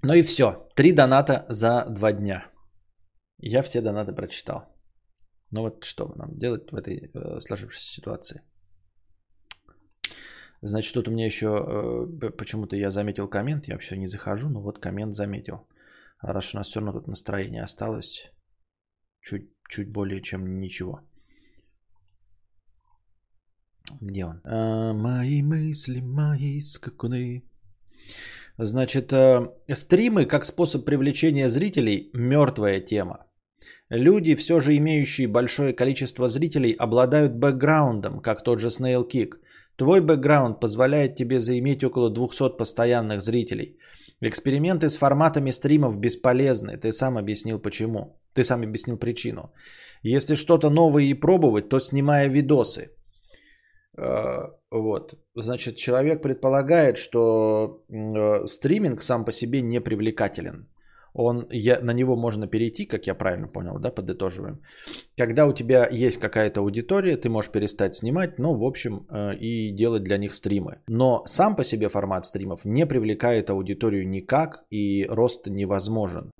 [0.02, 0.68] Ну и все.
[0.74, 2.44] Три доната за два дня.
[3.38, 4.72] Я все донаты прочитал.
[5.50, 8.42] Ну вот что нам делать в этой э, сложившейся ситуации?
[10.62, 14.60] Значит, тут у меня еще э, почему-то я заметил коммент, я вообще не захожу, но
[14.60, 15.66] вот коммент заметил.
[16.18, 18.32] А раз у нас все равно тут настроение осталось,
[19.20, 21.00] чуть, чуть более чем ничего.
[24.00, 24.40] Где он?
[24.44, 27.42] А, мои мысли, мои скакуны.
[28.58, 33.26] Значит, э, стримы как способ привлечения зрителей– мертвая тема.
[33.90, 39.34] Люди, все же имеющие большое количество зрителей, обладают бэкграундом, как тот же Snail Kick.
[39.76, 43.78] Твой бэкграунд позволяет тебе заиметь около 200 постоянных зрителей.
[44.20, 46.76] Эксперименты с форматами стримов бесполезны.
[46.76, 48.20] Ты сам объяснил почему.
[48.34, 49.52] Ты сам объяснил причину.
[50.02, 52.90] Если что-то новое и пробовать, то снимая видосы.
[53.96, 55.14] Э, вот.
[55.34, 60.68] Значит, человек предполагает, что э, стриминг сам по себе не привлекателен
[61.14, 64.62] он, я, на него можно перейти, как я правильно понял, да, подытоживаем.
[65.16, 69.72] Когда у тебя есть какая-то аудитория, ты можешь перестать снимать, ну, в общем, э, и
[69.72, 70.80] делать для них стримы.
[70.86, 76.30] Но сам по себе формат стримов не привлекает аудиторию никак, и рост невозможен.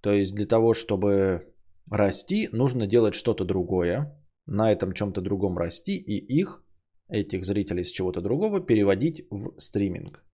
[0.00, 1.52] То есть для того, чтобы
[1.90, 6.62] расти, нужно делать что-то другое, на этом чем-то другом расти, и их,
[7.08, 10.24] этих зрителей с чего-то другого, переводить в стриминг.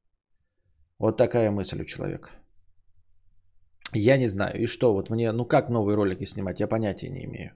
[0.98, 2.30] Вот такая мысль у человека.
[3.94, 4.62] Я не знаю.
[4.62, 7.50] И что, вот мне, ну как новые ролики снимать, я понятия не имею.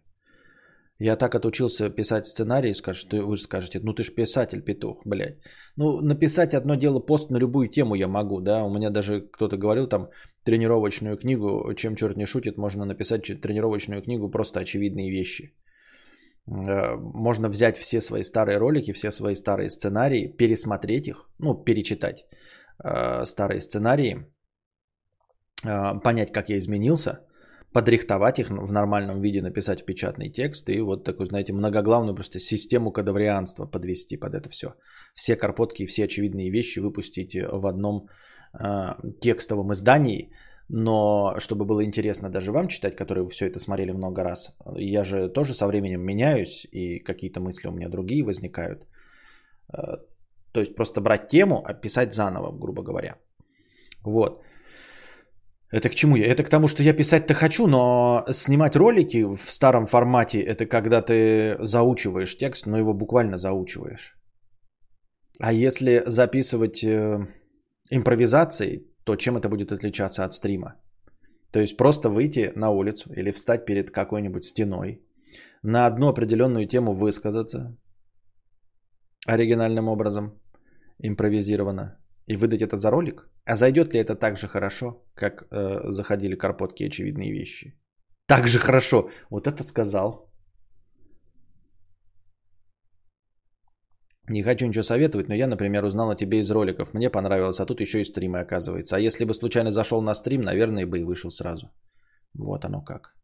[0.99, 5.03] Я так отучился писать сценарий, скажешь, ты, вы же скажете, ну ты ж писатель, петух,
[5.05, 5.39] блядь.
[5.77, 8.65] Ну, написать одно дело, пост на любую тему я могу, да.
[8.65, 10.09] У меня даже кто-то говорил там
[10.45, 15.55] тренировочную книгу, чем черт не шутит, можно написать тренировочную книгу, просто очевидные вещи.
[16.49, 22.27] Э, можно взять все свои старые ролики, все свои старые сценарии, пересмотреть их, ну, перечитать
[22.85, 24.27] э, старые сценарии,
[25.65, 27.21] а, понять, как я изменился,
[27.73, 32.93] подрихтовать их в нормальном виде, написать печатный текст и вот такую, знаете, многоглавную просто систему
[32.93, 34.75] кадаврианства подвести под это все.
[35.15, 38.09] Все карпотки и все очевидные вещи выпустить в одном
[38.59, 40.31] э, текстовом издании,
[40.69, 45.29] но чтобы было интересно даже вам читать, которые все это смотрели много раз, я же
[45.29, 48.83] тоже со временем меняюсь, и какие-то мысли у меня другие возникают.
[49.73, 49.99] Э,
[50.53, 53.17] то есть просто брать тему, описать заново, грубо говоря.
[54.03, 54.43] Вот.
[55.73, 56.27] Это к чему я?
[56.27, 61.03] Это к тому, что я писать-то хочу, но снимать ролики в старом формате, это когда
[61.03, 64.17] ты заучиваешь текст, но его буквально заучиваешь.
[65.41, 67.27] А если записывать э,
[67.91, 70.75] импровизацией, то чем это будет отличаться от стрима?
[71.53, 75.01] То есть просто выйти на улицу или встать перед какой-нибудь стеной,
[75.63, 77.77] на одну определенную тему высказаться
[79.27, 80.41] оригинальным образом,
[80.99, 83.29] импровизированно, и выдать это за ролик?
[83.45, 87.79] А зайдет ли это так же хорошо, как э, заходили карпотки очевидные вещи?
[88.27, 89.11] Так же хорошо.
[89.31, 90.26] Вот это сказал.
[94.29, 96.95] Не хочу ничего советовать, но я, например, узнал о тебе из роликов.
[96.95, 98.97] Мне понравилось, а тут еще и стримы оказывается.
[98.97, 101.71] А если бы случайно зашел на стрим, наверное, бы и вышел сразу.
[102.35, 103.15] Вот оно как.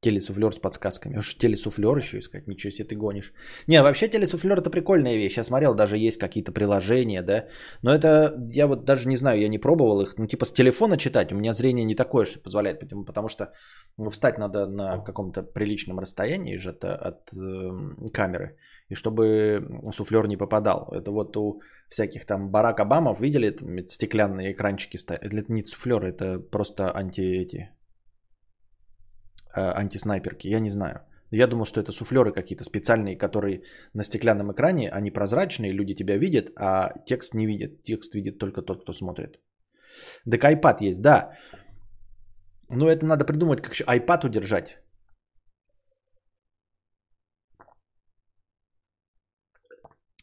[0.00, 1.18] Телесуфлер с подсказками.
[1.18, 3.32] Уж телесуфлер еще искать, ничего себе ты гонишь.
[3.66, 5.36] Не, вообще телесуфлер это прикольная вещь.
[5.36, 7.46] Я смотрел, даже есть какие-то приложения, да.
[7.82, 10.14] Но это, я вот даже не знаю, я не пробовал их.
[10.16, 12.78] Ну, типа с телефона читать, у меня зрение не такое, что позволяет.
[12.78, 13.52] Потому, потому что
[13.96, 18.56] ну, встать надо на каком-то приличном расстоянии же от, э, камеры.
[18.88, 20.92] И чтобы суфлер не попадал.
[20.92, 25.24] Это вот у всяких там Барак Обамов, видели, там, стеклянные экранчики стоят.
[25.24, 27.70] Это не суфлеры, это просто анти эти
[29.54, 31.00] антиснайперки, я не знаю.
[31.30, 33.62] Я думал, что это суфлеры какие-то специальные, которые
[33.94, 37.82] на стеклянном экране, они прозрачные, люди тебя видят, а текст не видит.
[37.82, 39.38] Текст видит только тот, кто смотрит.
[40.30, 41.32] Так iPad есть, да.
[42.70, 44.78] Но это надо придумать, как еще iPad удержать.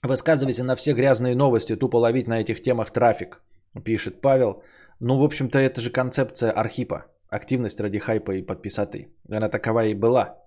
[0.02, 3.42] Высказывайся на все грязные новости, тупо ловить на этих темах трафик,
[3.84, 4.64] пишет Павел.
[5.00, 9.10] Ну, в общем-то, это же концепция Архипа активность ради хайпа и подписаты.
[9.30, 10.38] Она такова и была.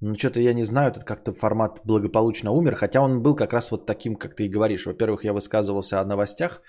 [0.00, 3.70] Но что-то я не знаю, этот как-то формат благополучно умер, хотя он был как раз
[3.70, 4.86] вот таким, как ты и говоришь.
[4.86, 6.62] Во-первых, я высказывался о новостях,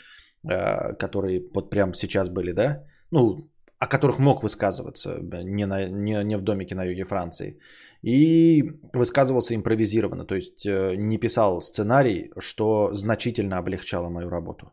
[0.43, 3.37] э, которые вот прямо сейчас были, да, ну,
[3.79, 7.57] о которых мог высказываться, не, на, не, не в домике на юге Франции.
[8.03, 14.71] И высказывался импровизированно, то есть э, не писал сценарий, что значительно облегчало мою работу.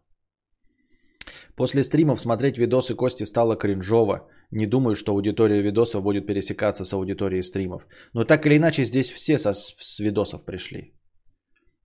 [1.58, 4.28] После стримов смотреть видосы Кости стало кринжово.
[4.52, 7.86] Не думаю, что аудитория видосов будет пересекаться с аудиторией стримов.
[8.14, 10.94] Но так или иначе здесь все со, с видосов пришли.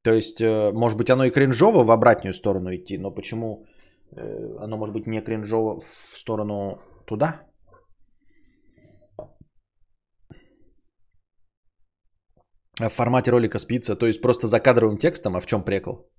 [0.03, 3.65] То есть, э, может быть, оно и кринжово в обратную сторону идти, но почему
[4.15, 7.41] э, оно может быть не кринжово в сторону туда?
[12.79, 16.12] В формате ролика спица, то есть просто за кадровым текстом, а в чем прикол?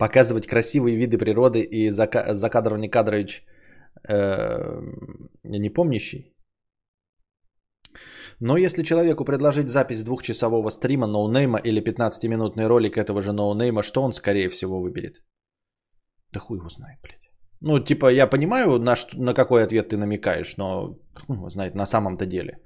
[0.00, 3.44] Показывать красивые виды природы и за, за кадром Никадрович
[4.08, 4.80] э,
[5.44, 6.34] не помнящий.
[8.40, 14.02] Но если человеку предложить запись двухчасового стрима ноунейма или 15-минутный ролик этого же ноунейма, что
[14.02, 15.22] он скорее всего выберет?
[16.32, 17.30] Да хуй его знает, блядь.
[17.60, 21.74] Ну, типа, я понимаю, на, что, на какой ответ ты намекаешь, но хуй его знает
[21.74, 22.62] на самом-то деле.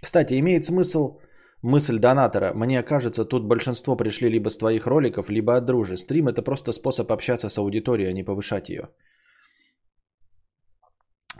[0.00, 1.18] Кстати, имеет смысл
[1.62, 2.52] мысль донатора.
[2.54, 5.96] Мне кажется, тут большинство пришли либо с твоих роликов, либо от дружи.
[5.96, 8.88] Стрим это просто способ общаться с аудиторией, а не повышать ее.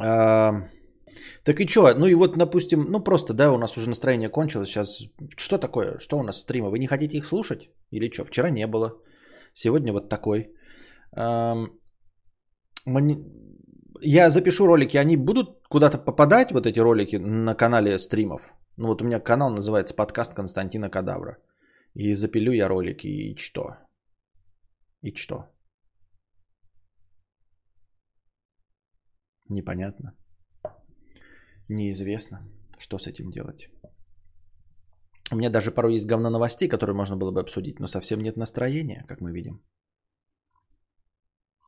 [0.01, 0.53] А,
[1.45, 1.95] так и что?
[1.95, 4.69] Ну и вот, допустим, ну просто, да, у нас уже настроение кончилось.
[4.69, 5.99] Сейчас что такое?
[5.99, 6.71] Что у нас стримы?
[6.71, 7.71] Вы не хотите их слушать?
[7.91, 8.25] Или что?
[8.25, 8.93] Вчера не было.
[9.55, 10.55] Сегодня вот такой.
[14.01, 18.53] Я запишу ролики, они будут куда-то попадать, вот эти ролики, на канале стримов?
[18.77, 21.39] Ну вот у меня канал называется подкаст Константина Кадавра.
[21.95, 23.77] И запилю я ролики, и что?
[25.03, 25.47] И что?
[29.49, 30.15] Непонятно.
[31.69, 32.39] Неизвестно,
[32.79, 33.69] что с этим делать.
[35.33, 38.37] У меня даже порой есть говно новостей, которые можно было бы обсудить, но совсем нет
[38.37, 39.63] настроения, как мы видим.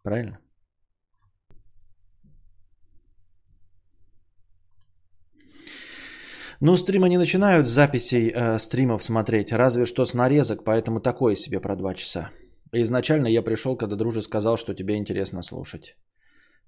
[0.02, 0.38] Правильно?
[6.62, 11.58] Ну, стримы не начинают записей э, стримов смотреть, разве что с нарезок, поэтому такое себе
[11.60, 12.30] про два часа.
[12.72, 15.96] Изначально я пришел, когда дружи сказал, что тебе интересно слушать.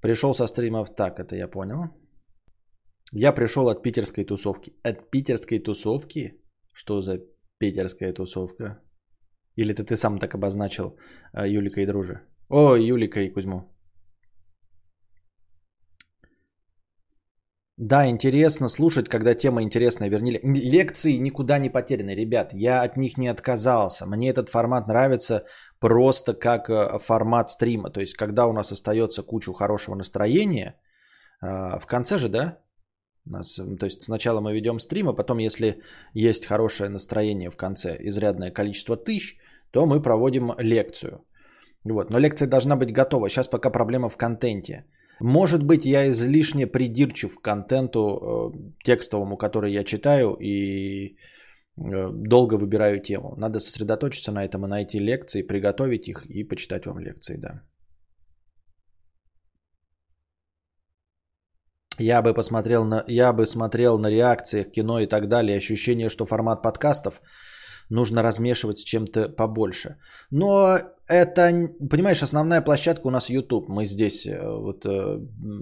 [0.00, 1.90] Пришел со стримов так, это я понял.
[3.12, 4.72] Я пришел от питерской тусовки.
[4.82, 6.40] От питерской тусовки?
[6.72, 7.20] Что за
[7.58, 8.80] питерская тусовка?
[9.56, 10.96] Или ты, ты сам так обозначил
[11.34, 12.20] э, Юлика и Дружи?
[12.48, 13.71] О, Юлика и Кузьму.
[17.82, 20.08] Да, интересно слушать, когда тема интересная.
[20.08, 22.52] Вернее, лекции никуда не потеряны, ребят.
[22.52, 24.06] Я от них не отказался.
[24.06, 25.44] Мне этот формат нравится
[25.80, 27.90] просто как э, формат стрима.
[27.90, 30.76] То есть, когда у нас остается кучу хорошего настроения,
[31.42, 32.58] э, в конце же, да,
[33.24, 35.80] нас, то есть сначала мы ведем стрим, а потом, если
[36.14, 39.38] есть хорошее настроение в конце, изрядное количество тысяч,
[39.72, 41.24] то мы проводим лекцию.
[41.84, 42.10] Вот.
[42.10, 43.28] Но лекция должна быть готова.
[43.28, 44.84] Сейчас пока проблема в контенте.
[45.20, 48.50] Может быть, я излишне придирчив к контенту э,
[48.84, 51.16] текстовому, который я читаю, и
[51.76, 53.34] э, долго выбираю тему.
[53.36, 57.62] Надо сосредоточиться на этом и найти лекции, приготовить их и почитать вам лекции, да.
[61.98, 65.58] Я бы посмотрел на, я бы смотрел на реакции кино и так далее.
[65.58, 67.20] Ощущение, что формат подкастов
[67.90, 69.96] нужно размешивать с чем-то побольше.
[70.30, 73.68] Но это, понимаешь, основная площадка у нас YouTube.
[73.68, 75.18] Мы здесь э, вот э,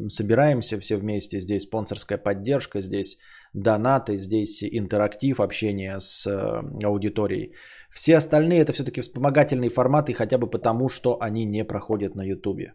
[0.08, 1.40] собираемся все вместе.
[1.40, 3.18] Здесь спонсорская поддержка, здесь
[3.54, 7.54] донаты, здесь интерактив, общение с э, аудиторией.
[7.90, 12.72] Все остальные это все-таки вспомогательные форматы, хотя бы потому, что они не проходят на YouTube.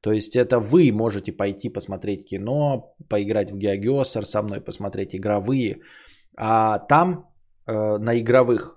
[0.00, 5.80] То есть это вы можете пойти посмотреть кино, поиграть в Геогеосер со мной, посмотреть игровые.
[6.36, 7.28] А там
[7.66, 8.76] э, на игровых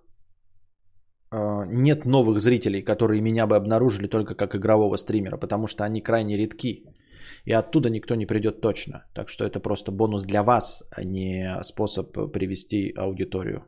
[1.31, 6.37] нет новых зрителей, которые меня бы обнаружили только как игрового стримера, потому что они крайне
[6.37, 6.83] редки.
[7.45, 9.05] И оттуда никто не придет точно.
[9.13, 13.65] Так что это просто бонус для вас, а не способ привести аудиторию.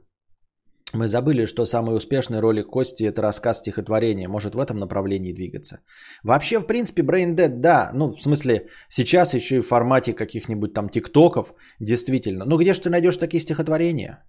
[0.93, 4.27] Мы забыли, что самый успешный ролик Кости это рассказ стихотворения.
[4.27, 5.79] Может в этом направлении двигаться.
[6.23, 7.91] Вообще, в принципе, Brain Dead, да.
[7.93, 12.45] Ну, в смысле, сейчас еще и в формате каких-нибудь там тиктоков, действительно.
[12.45, 14.25] Ну, где же ты найдешь такие стихотворения?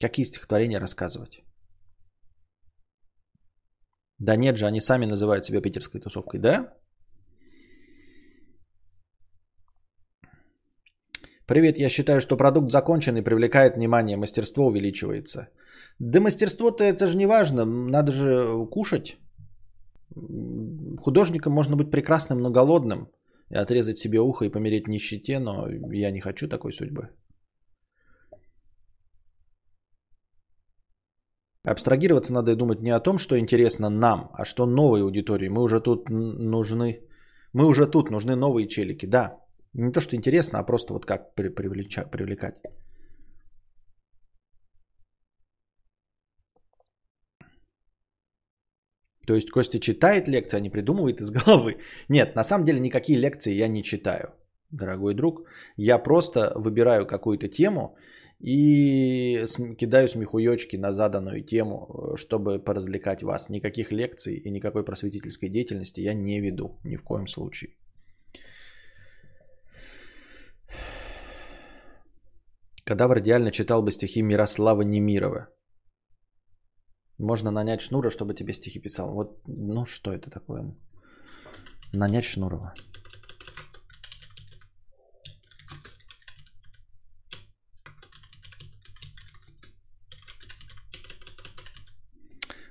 [0.00, 1.42] Какие стихотворения рассказывать?
[4.18, 6.72] Да нет же, они сами называют себя питерской тусовкой, да?
[11.46, 15.48] Привет, я считаю, что продукт закончен и привлекает внимание, мастерство увеличивается.
[16.00, 19.16] Да мастерство-то это же не важно, надо же кушать.
[21.02, 23.08] Художником можно быть прекрасным, но голодным.
[23.50, 27.10] И отрезать себе ухо и помереть в нищете, но я не хочу такой судьбы.
[31.66, 35.48] Абстрагироваться надо и думать не о том, что интересно нам, а что новой аудитории.
[35.48, 37.00] Мы уже тут нужны,
[37.52, 39.36] мы уже тут нужны новые челики, да.
[39.74, 42.54] Не то, что интересно, а просто вот как привлечать, привлекать.
[49.26, 51.78] То есть Костя читает лекции, а не придумывает из головы.
[52.08, 54.28] Нет, на самом деле никакие лекции я не читаю,
[54.70, 55.40] дорогой друг.
[55.76, 57.96] Я просто выбираю какую-то тему
[58.38, 59.44] и
[59.78, 63.48] кидаю смехуёчки на заданную тему, чтобы поразвлекать вас.
[63.48, 67.70] Никаких лекций и никакой просветительской деятельности я не веду ни в коем случае.
[72.84, 75.48] Кадавр идеально читал бы стихи Мирослава Немирова.
[77.18, 79.12] Можно нанять Шнура, чтобы тебе стихи писал.
[79.12, 80.74] Вот, ну что это такое?
[81.92, 82.74] Нанять Шнурова.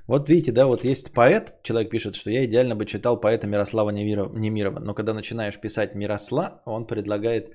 [0.08, 3.89] Вот видите, да, вот есть поэт, человек пишет, что я идеально бы читал поэта Мирослава
[3.89, 7.49] Немирова, но когда начинаешь писать Миросла, он предлагает,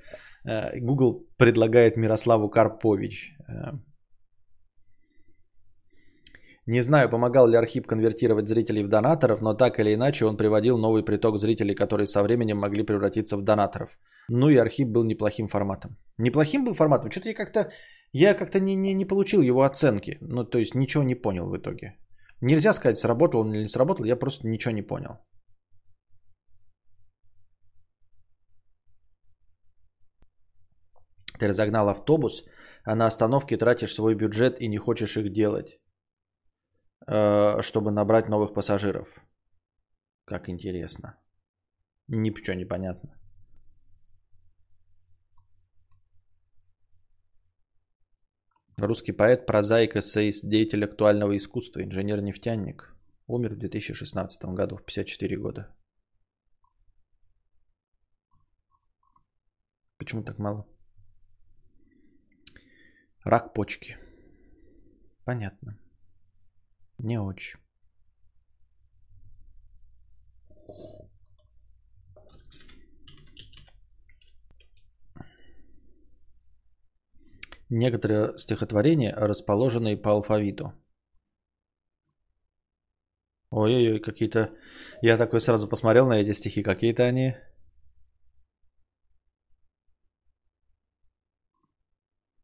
[0.44, 3.36] э, Google предлагает Мирославу Карпович.
[3.48, 3.78] Э.
[6.66, 10.76] Не знаю, помогал ли Архип конвертировать зрителей в донаторов, но так или иначе он приводил
[10.78, 13.98] новый приток зрителей, которые со временем могли превратиться в донаторов.
[14.28, 15.96] Ну и Архип был неплохим форматом.
[16.18, 17.10] Неплохим был форматом?
[17.10, 17.70] Что-то я как-то,
[18.12, 20.18] я как-то не, не, не получил его оценки.
[20.20, 21.94] Ну, то есть ничего не понял в итоге.
[22.42, 25.18] Нельзя сказать, сработал он или не сработал, я просто ничего не понял.
[31.38, 32.44] Ты разогнал автобус,
[32.84, 35.78] а на остановке тратишь свой бюджет и не хочешь их делать,
[37.06, 39.08] э, чтобы набрать новых пассажиров.
[40.24, 41.18] Как интересно.
[42.08, 43.19] Ничего не понятно.
[48.82, 52.94] Русский поэт, прозаик, эссеист, деятель актуального искусства, инженер-нефтяник.
[53.26, 55.76] Умер в 2016 году, в 54 года.
[59.98, 60.66] Почему так мало?
[63.24, 63.98] Рак почки.
[65.24, 65.78] Понятно.
[66.98, 67.60] Не очень.
[77.70, 80.72] Некоторые стихотворения расположены по алфавиту.
[83.50, 84.50] Ой-ой-ой, какие-то...
[85.02, 86.64] Я такой сразу посмотрел на эти стихи.
[86.64, 87.36] Какие-то они...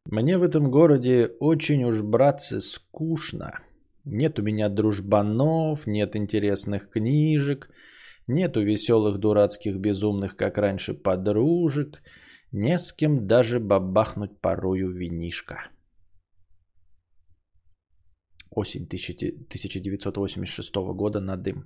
[0.05, 3.59] Мне в этом городе очень уж, братцы, скучно.
[4.05, 7.69] Нет у меня дружбанов, нет интересных книжек,
[8.29, 12.01] нету веселых дурацких безумных, как раньше, подружек—
[12.53, 15.71] не с кем даже бабахнуть порою винишка.
[18.51, 21.65] Осень 1986 года на дым.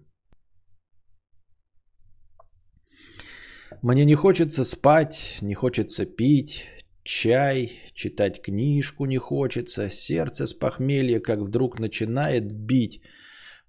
[3.83, 6.67] Мне не хочется спать, не хочется пить,
[7.03, 13.03] чай, читать книжку не хочется, сердце с похмелья как вдруг начинает бить.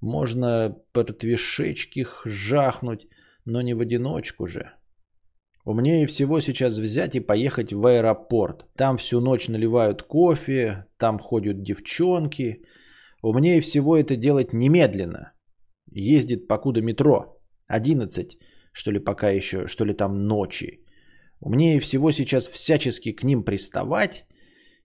[0.02, 3.08] Можно портвишечки жахнуть,
[3.46, 4.72] но не в одиночку же.
[5.66, 8.66] Умнее всего сейчас взять и поехать в аэропорт.
[8.76, 12.64] Там всю ночь наливают кофе, там ходят девчонки.
[13.22, 15.34] Умнее всего это делать немедленно.
[15.92, 17.38] Ездит покуда метро.
[17.68, 18.38] 11,
[18.72, 20.84] что ли пока еще, что ли там ночи.
[21.40, 24.26] Умнее всего сейчас всячески к ним приставать.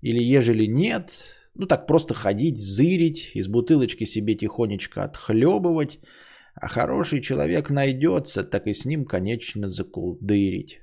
[0.03, 1.11] Или ежели нет,
[1.55, 6.01] ну так просто ходить, зырить, из бутылочки себе тихонечко отхлебывать–
[6.57, 10.81] а хороший человек найдется, так и с ним, конечно, закулдырить.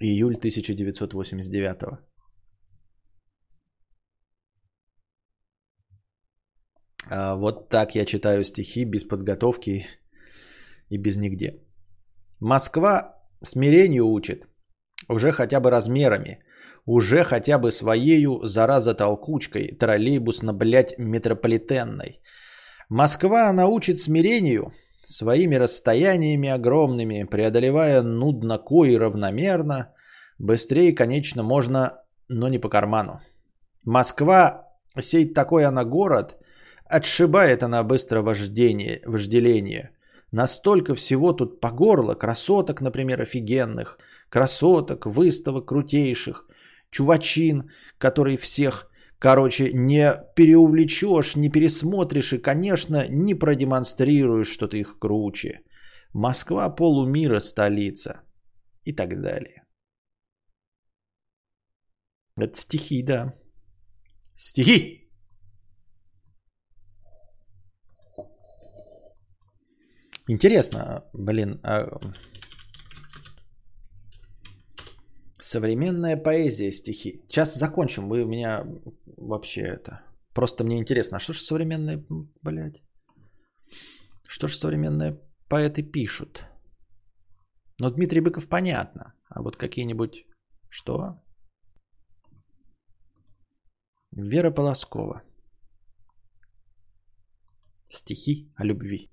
[0.00, 2.00] Июль 1989.
[7.10, 9.86] А вот так я читаю стихи без подготовки
[10.88, 11.62] и без нигде.
[12.40, 14.48] Москва смирению учит.
[15.08, 16.42] Уже хотя бы размерами.
[16.86, 22.20] Уже хотя бы своею, зараза толкучкой, троллейбусно, блядь, метрополитенной.
[22.90, 24.72] Москва научит смирению
[25.04, 29.94] своими расстояниями огромными, преодолевая нудно и равномерно,
[30.38, 33.20] быстрее, конечно, можно, но не по карману.
[33.84, 36.36] Москва, сей такой она город,
[36.84, 39.90] отшибает она быстро вождение, вожделение.
[40.32, 46.48] Настолько всего тут по горло, красоток, например, офигенных, красоток, выставок крутейших,
[46.90, 48.89] чувачин, который всех
[49.20, 55.60] Короче, не переувлечешь, не пересмотришь и, конечно, не продемонстрируешь, что ты их круче.
[56.14, 58.22] Москва полумира столица.
[58.84, 59.66] И так далее.
[62.36, 63.34] Это стихи, да.
[64.34, 65.10] Стихи!
[70.28, 72.00] Интересно, блин, а
[75.40, 77.22] Современная поэзия, стихи.
[77.28, 78.08] Сейчас закончим.
[78.08, 78.66] Вы меня
[79.16, 80.04] вообще это...
[80.34, 82.04] Просто мне интересно, а что же современное,
[82.42, 82.82] блядь?
[84.28, 85.18] Что же современные
[85.48, 86.44] поэты пишут?
[87.80, 89.14] Ну, Дмитрий Быков понятно.
[89.28, 90.26] А вот какие-нибудь...
[90.68, 91.22] Что?
[94.12, 95.22] Вера Полоскова.
[97.88, 99.09] Стихи о любви.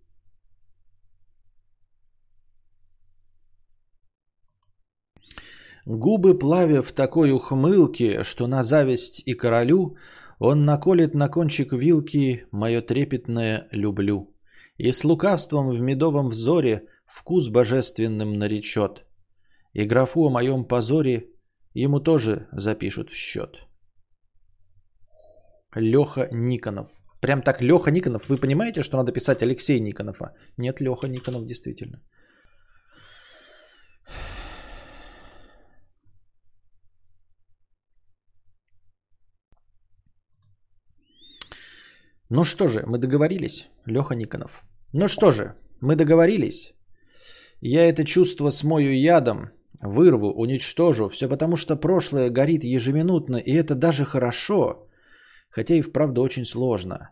[5.90, 9.96] Губы плавя в такой ухмылке, что на зависть и королю
[10.38, 14.36] он наколет на кончик вилки мое трепетное «люблю».
[14.76, 19.06] И с лукавством в медовом взоре вкус божественным наречет.
[19.72, 21.30] И графу о моем позоре
[21.74, 23.56] ему тоже запишут в счет.
[25.74, 26.90] Леха Никонов.
[27.22, 28.28] Прям так Леха Никонов.
[28.28, 30.22] Вы понимаете, что надо писать Алексей Никонов?
[30.22, 30.34] А?
[30.58, 32.02] Нет, Леха Никонов действительно.
[42.30, 44.64] Ну что же, мы договорились, Леха Никонов.
[44.94, 46.74] Ну что же, мы договорились.
[47.62, 49.50] Я это чувство смою ядом,
[49.82, 51.10] вырву, уничтожу.
[51.10, 54.88] Все потому, что прошлое горит ежеминутно, и это даже хорошо.
[55.50, 57.12] Хотя и вправду очень сложно.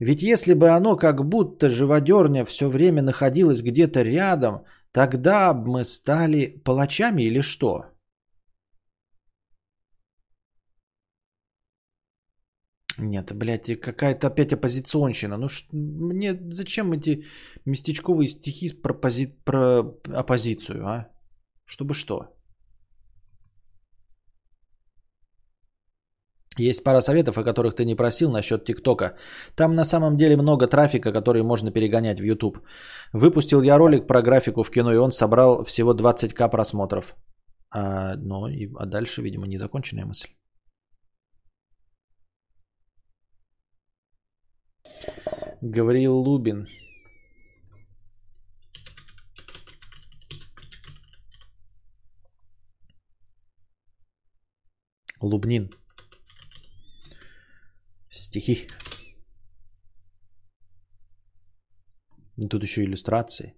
[0.00, 5.84] Ведь если бы оно как будто живодерня все время находилось где-то рядом, тогда бы мы
[5.84, 7.86] стали палачами или что?
[12.98, 15.36] Нет, блядь, какая-то опять оппозиционщина.
[15.36, 15.66] Ну, ш...
[15.72, 17.24] мне зачем эти
[17.64, 19.26] местечковые стихи про, пози...
[19.44, 19.82] про
[20.14, 21.08] оппозицию, а?
[21.64, 22.34] Чтобы что?
[26.58, 29.16] Есть пара советов, о которых ты не просил насчет ТикТока.
[29.54, 32.58] Там на самом деле много трафика, который можно перегонять в YouTube.
[33.12, 37.14] Выпустил я ролик про графику в кино, и он собрал всего 20к просмотров.
[37.70, 40.28] А, ну, и, а дальше, видимо, незаконченная мысль.
[45.60, 46.68] Гавриил Лубин.
[55.20, 55.70] Лубнин.
[58.10, 58.68] Стихи.
[62.50, 63.54] Тут еще иллюстрации.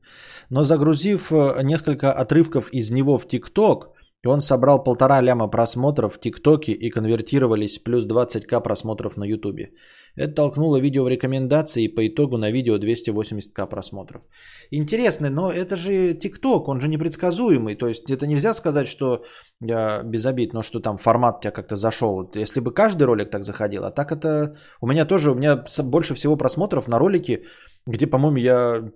[0.48, 6.20] Но загрузив э, несколько отрывков из него в ТикТок, он собрал полтора ляма просмотров в
[6.20, 9.72] ТикТоке и конвертировались плюс 20к просмотров на Ютубе.
[10.16, 14.22] Это толкнуло видео в рекомендации и по итогу на видео 280к просмотров.
[14.70, 17.76] Интересно, но это же ТикТок, он же непредсказуемый.
[17.76, 19.24] То есть это нельзя сказать, что
[19.62, 22.30] э, без обид, но что там формат у тебя как-то зашел.
[22.34, 24.56] Если бы каждый ролик так заходил, а так это...
[24.80, 27.44] У меня тоже, у меня больше всего просмотров на ролики,
[27.86, 28.90] где, по-моему, я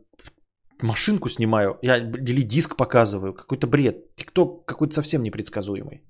[0.82, 3.34] машинку снимаю, я или диск показываю.
[3.34, 4.14] Какой-то бред.
[4.16, 6.02] ТикТок какой-то совсем непредсказуемый.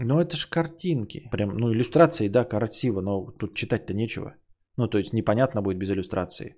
[0.00, 1.28] Ну, это же картинки.
[1.32, 4.36] Прям, ну, иллюстрации, да, красиво, но тут читать-то нечего.
[4.76, 6.56] Ну, то есть непонятно будет без иллюстрации.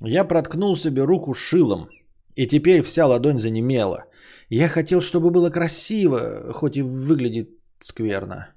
[0.00, 1.88] Я проткнул себе руку шилом,
[2.34, 4.04] и теперь вся ладонь занемела.
[4.48, 7.50] Я хотел, чтобы было красиво, хоть и выглядит
[7.80, 8.54] скверно.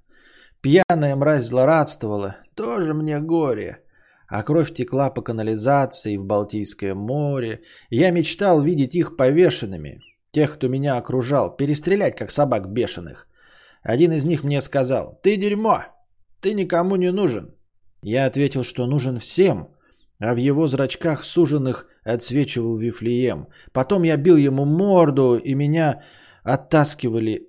[0.62, 2.38] Пьяная мразь злорадствовала.
[2.56, 3.80] Тоже мне горе
[4.32, 7.61] а кровь текла по канализации в Балтийское море.
[7.89, 9.99] Я мечтал видеть их повешенными,
[10.32, 13.27] тех, кто меня окружал, перестрелять, как собак бешеных.
[13.84, 15.84] Один из них мне сказал, ты дерьмо,
[16.39, 17.53] ты никому не нужен.
[18.03, 19.67] Я ответил, что нужен всем,
[20.19, 23.47] а в его зрачках суженных отсвечивал Вифлеем.
[23.73, 26.03] Потом я бил ему морду, и меня
[26.43, 27.47] оттаскивали...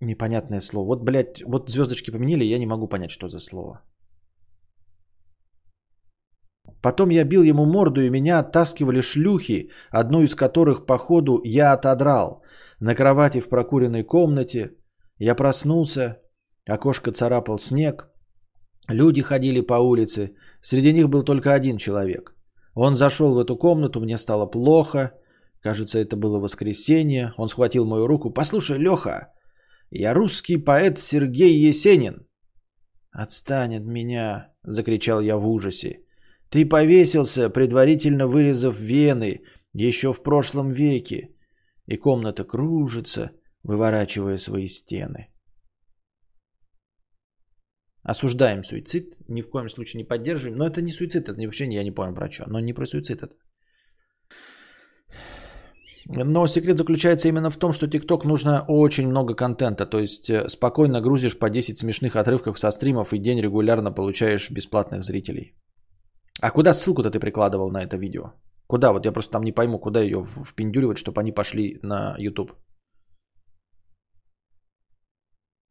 [0.00, 0.86] Непонятное слово.
[0.86, 3.82] Вот, блядь, вот звездочки поменяли, я не могу понять, что за слово.
[6.84, 11.72] Потом я бил ему морду, и меня оттаскивали шлюхи, одну из которых, по ходу, я
[11.72, 12.42] отодрал.
[12.78, 14.70] На кровати в прокуренной комнате.
[15.18, 16.18] Я проснулся,
[16.68, 18.10] окошко царапал снег.
[18.88, 20.34] Люди ходили по улице.
[20.60, 22.36] Среди них был только один человек.
[22.74, 25.12] Он зашел в эту комнату, мне стало плохо.
[25.62, 27.32] Кажется, это было воскресенье.
[27.38, 28.30] Он схватил мою руку.
[28.30, 29.32] «Послушай, Леха,
[29.90, 32.26] я русский поэт Сергей Есенин».
[33.10, 36.03] «Отстань от меня!»– закричал я в ужасе.
[36.54, 39.40] Ты повесился, предварительно вырезав вены,
[39.72, 41.30] еще в прошлом веке.
[41.88, 43.30] И комната кружится,
[43.64, 45.26] выворачивая свои стены.
[48.04, 50.58] Осуждаем суицид, ни в коем случае не поддерживаем.
[50.58, 52.44] Но это не суицид, это вообще я не понял про что.
[52.46, 53.34] Но не про суицид это.
[56.06, 59.86] Но секрет заключается именно в том, что ТикТок нужно очень много контента.
[59.86, 64.52] То есть э, спокойно грузишь по 10 смешных отрывков со стримов и день регулярно получаешь
[64.52, 65.56] бесплатных зрителей.
[66.40, 68.32] А куда ссылку-то ты прикладывал на это видео?
[68.66, 68.92] Куда?
[68.92, 72.52] Вот я просто там не пойму, куда ее впендюривать, чтобы они пошли на YouTube.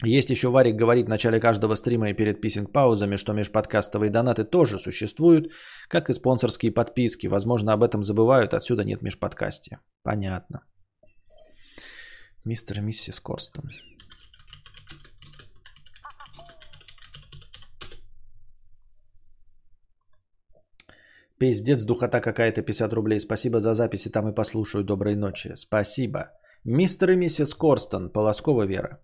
[0.05, 4.77] Есть еще Варик говорит в начале каждого стрима и перед писинг-паузами, что межподкастовые донаты тоже
[4.77, 5.51] существуют,
[5.87, 7.27] как и спонсорские подписки.
[7.27, 9.79] Возможно, об этом забывают, отсюда нет межподкастия.
[10.03, 10.65] Понятно.
[12.43, 13.69] Мистер и миссис Корстон.
[21.43, 23.19] Пиздец, духота какая-то, 50 рублей.
[23.19, 24.83] Спасибо за записи, там и послушаю.
[24.85, 25.55] Доброй ночи.
[25.55, 26.31] Спасибо.
[26.63, 29.01] Мистер и миссис Корстон, Полоскова Вера.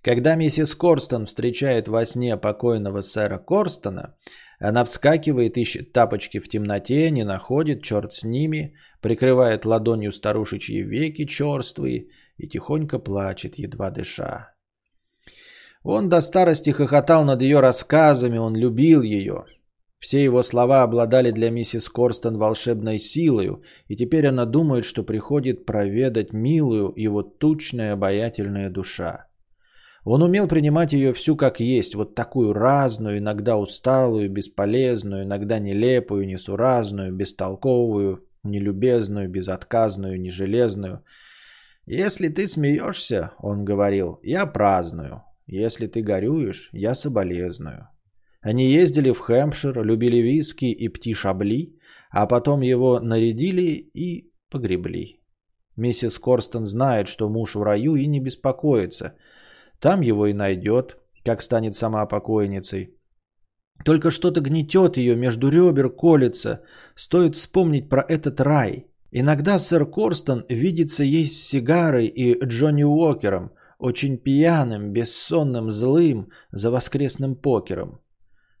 [0.00, 4.14] Когда миссис Корстон встречает во сне покойного сэра Корстона,
[4.60, 11.24] она вскакивает, ищет тапочки в темноте, не находит, черт с ними, прикрывает ладонью старушечьи веки
[11.24, 14.54] черствые и тихонько плачет, едва дыша.
[15.82, 19.46] Он до старости хохотал над ее рассказами, он любил ее.
[19.98, 25.64] Все его слова обладали для миссис Корстон волшебной силою, и теперь она думает, что приходит
[25.64, 29.26] проведать милую его тучная обаятельная душа.
[30.04, 36.28] Он умел принимать ее всю как есть, вот такую разную, иногда усталую, бесполезную, иногда нелепую,
[36.28, 41.02] несуразную, бестолковую, нелюбезную, безотказную, нежелезную.
[41.86, 45.24] «Если ты смеешься,— он говорил,— я праздную.
[45.46, 47.88] Если ты горюешь, я соболезную».
[48.46, 51.78] Они ездили в Хэмпшир, любили виски и пти-шабли,
[52.10, 55.20] а потом его нарядили и погребли.
[55.76, 59.14] Миссис Корстон знает, что муж в раю и не беспокоится–
[59.80, 62.94] там его и найдет, как станет сама покойницей.
[63.84, 66.62] Только что-то гнетет ее, между ребер колется.
[66.94, 68.86] Стоит вспомнить про этот рай.
[69.10, 76.70] Иногда сэр Корстон видится ей с сигарой и Джонни Уокером, очень пьяным, бессонным, злым, за
[76.70, 78.00] воскресным покером.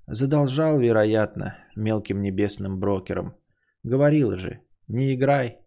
[0.06, 3.34] Задолжал, вероятно, мелким небесным брокером.
[3.82, 5.66] Говорил же, не играй,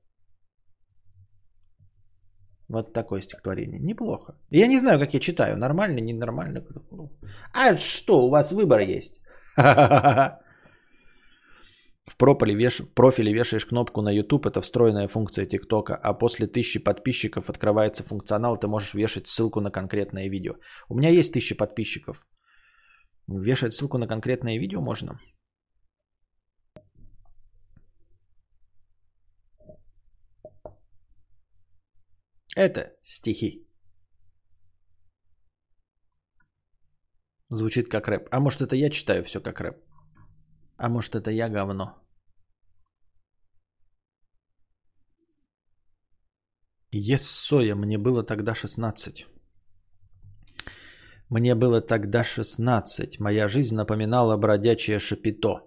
[2.69, 3.79] вот такое стихотворение.
[3.79, 4.35] Неплохо.
[4.51, 5.57] Я не знаю, как я читаю.
[5.57, 6.63] Нормально, ненормально.
[7.53, 9.19] А что, у вас выбор есть?
[9.57, 10.39] В
[12.17, 12.81] профиле, веш...
[12.95, 18.57] профиле вешаешь кнопку на YouTube, это встроенная функция ТикТока, а после тысячи подписчиков открывается функционал,
[18.57, 20.55] ты можешь вешать ссылку на конкретное видео.
[20.89, 22.25] У меня есть тысяча подписчиков.
[23.31, 25.19] Вешать ссылку на конкретное видео можно.
[32.55, 33.67] Это стихи.
[37.49, 38.27] Звучит как рэп.
[38.31, 39.77] А может это я читаю все как рэп?
[40.77, 41.95] А может это я говно?
[46.91, 49.27] Ессоя, мне было тогда 16.
[51.29, 53.19] Мне было тогда 16.
[53.19, 55.61] Моя жизнь напоминала бродячее шапито.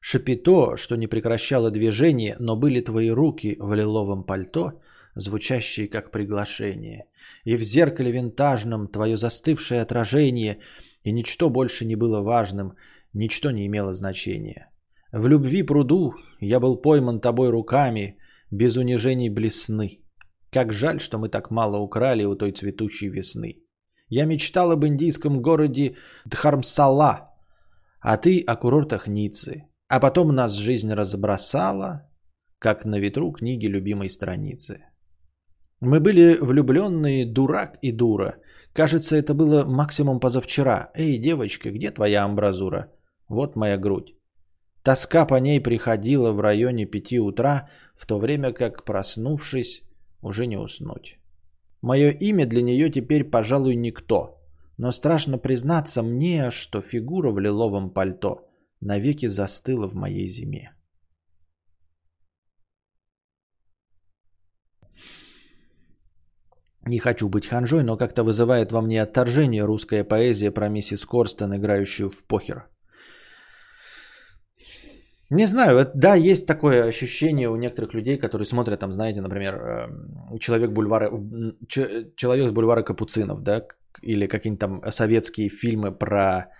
[0.00, 4.80] Шапито, что не прекращало движение, но были твои руки в лиловом пальто–
[5.14, 7.06] звучащие как приглашение.
[7.44, 10.58] И в зеркале винтажном твое застывшее отражение,
[11.02, 12.74] и ничто больше не было важным,
[13.12, 14.70] ничто не имело значения.
[15.12, 18.18] В любви пруду я был пойман тобой руками,
[18.50, 20.00] без унижений блесны.
[20.50, 23.61] Как жаль, что мы так мало украли у той цветущей весны.
[24.14, 25.96] Я мечтал об индийском городе
[26.26, 27.30] Дхармсала,
[28.00, 29.64] а ты о курортах Ниццы.
[29.88, 32.10] А потом нас жизнь разбросала,
[32.58, 34.84] как на ветру книги любимой страницы.
[35.80, 38.34] Мы были влюбленные дурак и дура.
[38.74, 40.90] Кажется, это было максимум позавчера.
[40.94, 42.92] Эй, девочка, где твоя амбразура?
[43.28, 44.14] Вот моя грудь.
[44.82, 49.82] Тоска по ней приходила в районе пяти утра, в то время как, проснувшись,
[50.20, 51.21] уже не уснуть.
[51.82, 54.40] Мое имя для нее теперь, пожалуй, никто.
[54.78, 58.48] Но страшно признаться мне, что фигура в лиловом пальто
[58.80, 60.72] навеки застыла в моей зиме.
[66.86, 71.54] Не хочу быть ханжой, но как-то вызывает во мне отторжение русская поэзия про миссис Корстен,
[71.54, 72.68] играющую в покер.
[75.32, 80.38] Не знаю, да, есть такое ощущение у некоторых людей, которые смотрят, там, знаете, например, эм,
[80.38, 81.10] человек, бульвара,
[82.16, 83.66] человек с бульвара Капуцинов, да,
[84.02, 86.50] или какие-нибудь там советские фильмы про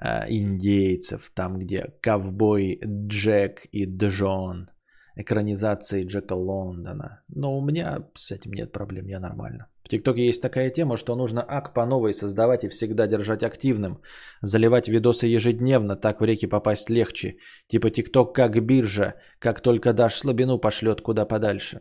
[0.00, 4.70] э, индейцев, там, где ковбой Джек и Джон–
[5.18, 7.22] экранизации Джека Лондона.
[7.28, 9.66] Но у меня с этим нет проблем, я нормально.
[9.88, 14.00] ТикТоке есть такая тема, что нужно ак по новой создавать и всегда держать активным.
[14.42, 17.36] Заливать видосы ежедневно, так в реки попасть легче.
[17.68, 21.80] Типа ТикТок как биржа, как только дашь слабину, пошлет куда подальше.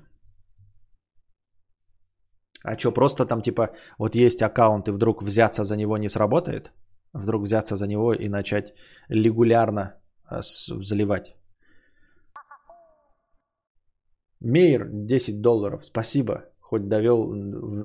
[2.63, 6.71] А что, просто там типа вот есть аккаунт и вдруг взяться за него не сработает?
[7.13, 8.73] Вдруг взяться за него и начать
[9.09, 11.35] регулярно заливать?
[14.39, 15.85] Мейер 10 долларов.
[15.85, 16.45] Спасибо.
[16.69, 17.27] Хоть довел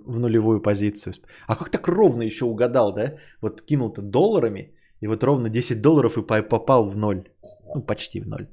[0.06, 1.14] в нулевую позицию.
[1.46, 3.16] А как так ровно еще угадал, да?
[3.40, 7.22] Вот кинул-то долларами, и вот ровно 10 долларов и попал в ноль.
[7.74, 8.48] Ну, почти в ноль.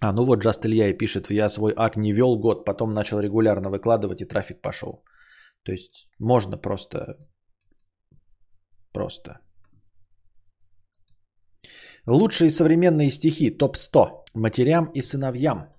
[0.00, 3.20] А, ну вот Just Илья и пишет, я свой ак не вел год, потом начал
[3.20, 5.04] регулярно выкладывать и трафик пошел.
[5.64, 7.16] То есть можно просто...
[8.92, 9.40] Просто.
[12.06, 15.73] Лучшие современные стихи ТОП-100 матерям и сыновьям.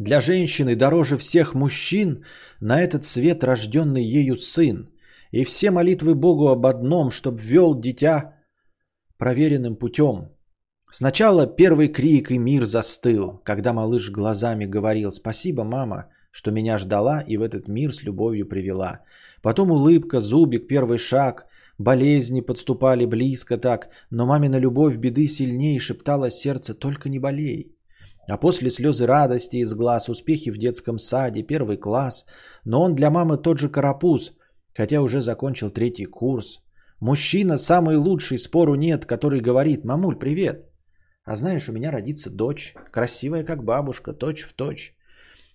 [0.00, 2.24] Для женщины дороже всех мужчин
[2.60, 4.88] на этот свет рожденный ею сын.
[5.30, 8.34] И все молитвы Богу об одном, чтоб вел дитя
[9.18, 10.30] проверенным путем.
[10.90, 17.20] Сначала первый крик и мир застыл, когда малыш глазами говорил «Спасибо, мама, что меня ждала
[17.20, 19.00] и в этот мир с любовью привела».
[19.42, 21.44] Потом улыбка, зубик, первый шаг,
[21.76, 27.76] болезни подступали близко так, но мамина любовь беды сильней шептала сердце «Только не болей».
[28.30, 32.26] А после слезы радости из глаз, успехи в детском саде, первый класс.
[32.64, 34.32] Но он для мамы тот же карапуз,
[34.76, 36.62] хотя уже закончил третий курс.
[37.00, 40.70] Мужчина самый лучший, спору нет, который говорит «Мамуль, привет!»
[41.24, 44.94] А знаешь, у меня родится дочь, красивая как бабушка, точь в точь.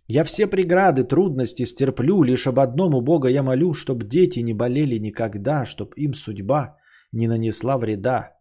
[0.07, 4.53] Я все преграды, трудности стерплю, лишь об одном у Бога я молю, чтоб дети не
[4.53, 6.78] болели никогда, чтоб им судьба
[7.13, 8.34] не нанесла вреда.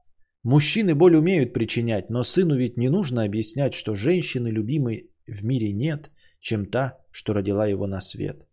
[0.44, 5.72] Мужчины боль умеют причинять, но сыну ведь не нужно объяснять, что женщины любимой в мире
[5.72, 8.46] нет, чем та, что родила его на свет.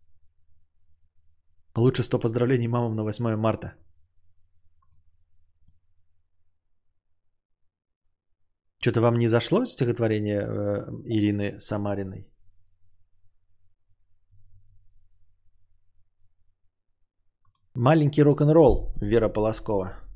[1.75, 3.73] Лучше 100 поздравлений мамам на 8 марта.
[8.79, 12.27] Что-то вам не зашло стихотворение э, Ирины Самариной?
[17.75, 20.10] Маленький рок-н-ролл Вера Полоскова.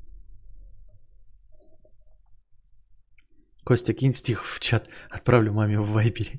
[3.66, 4.88] Костя, кинь стих в чат.
[5.10, 6.38] Отправлю маме в вайбере.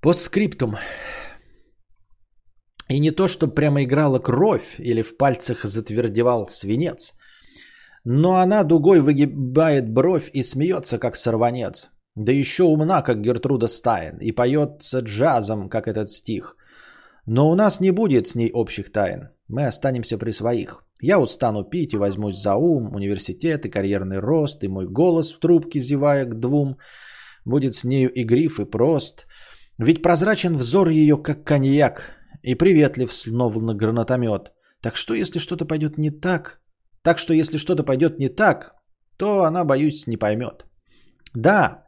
[0.00, 0.76] Постскриптум.
[2.88, 7.14] И не то, что прямо играла кровь или в пальцах затвердевал свинец–
[8.04, 11.90] но она дугой выгибает бровь и смеется, как сорванец.
[12.14, 16.56] Да еще умна, как Гертруда Стайн, и поется джазом, как этот стих.
[17.26, 19.28] Но у нас не будет с ней общих тайн.
[19.48, 20.82] Мы останемся при своих.
[21.02, 25.38] Я устану пить и возьмусь за ум, университет и карьерный рост, и мой голос в
[25.38, 26.76] трубке, зевая к двум,
[27.44, 29.26] будет с нею и гриф, и прост.
[29.78, 32.02] Ведь прозрачен взор ее, как коньяк,
[32.42, 34.52] и приветлив, словно гранатомет.
[34.82, 36.60] Так что, если что-то пойдет не так,
[37.02, 38.74] так что если что-то пойдет не так,
[39.16, 40.66] то она, боюсь, не поймет.
[41.34, 41.84] Да,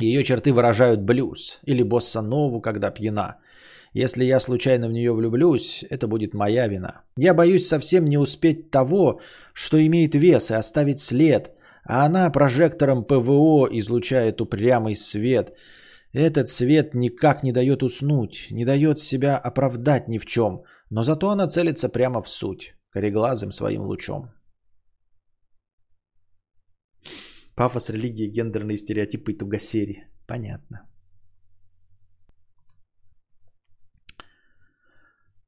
[0.00, 3.38] ее черты выражают блюз или босса-нову, когда пьяна.
[3.92, 7.02] Если я случайно в нее влюблюсь, это будет моя вина.
[7.16, 9.20] Я боюсь совсем не успеть того,
[9.52, 11.50] что имеет вес и оставить след,
[11.84, 15.52] а она прожектором ПВО излучает упрямый свет.
[16.12, 21.30] Этот свет никак не дает уснуть, не дает себя оправдать ни в чем, но зато
[21.30, 24.30] она целится прямо в суть кореглазым своим лучом.
[27.56, 30.04] Пафос, религии, гендерные стереотипы и тугосери.
[30.26, 30.89] Понятно.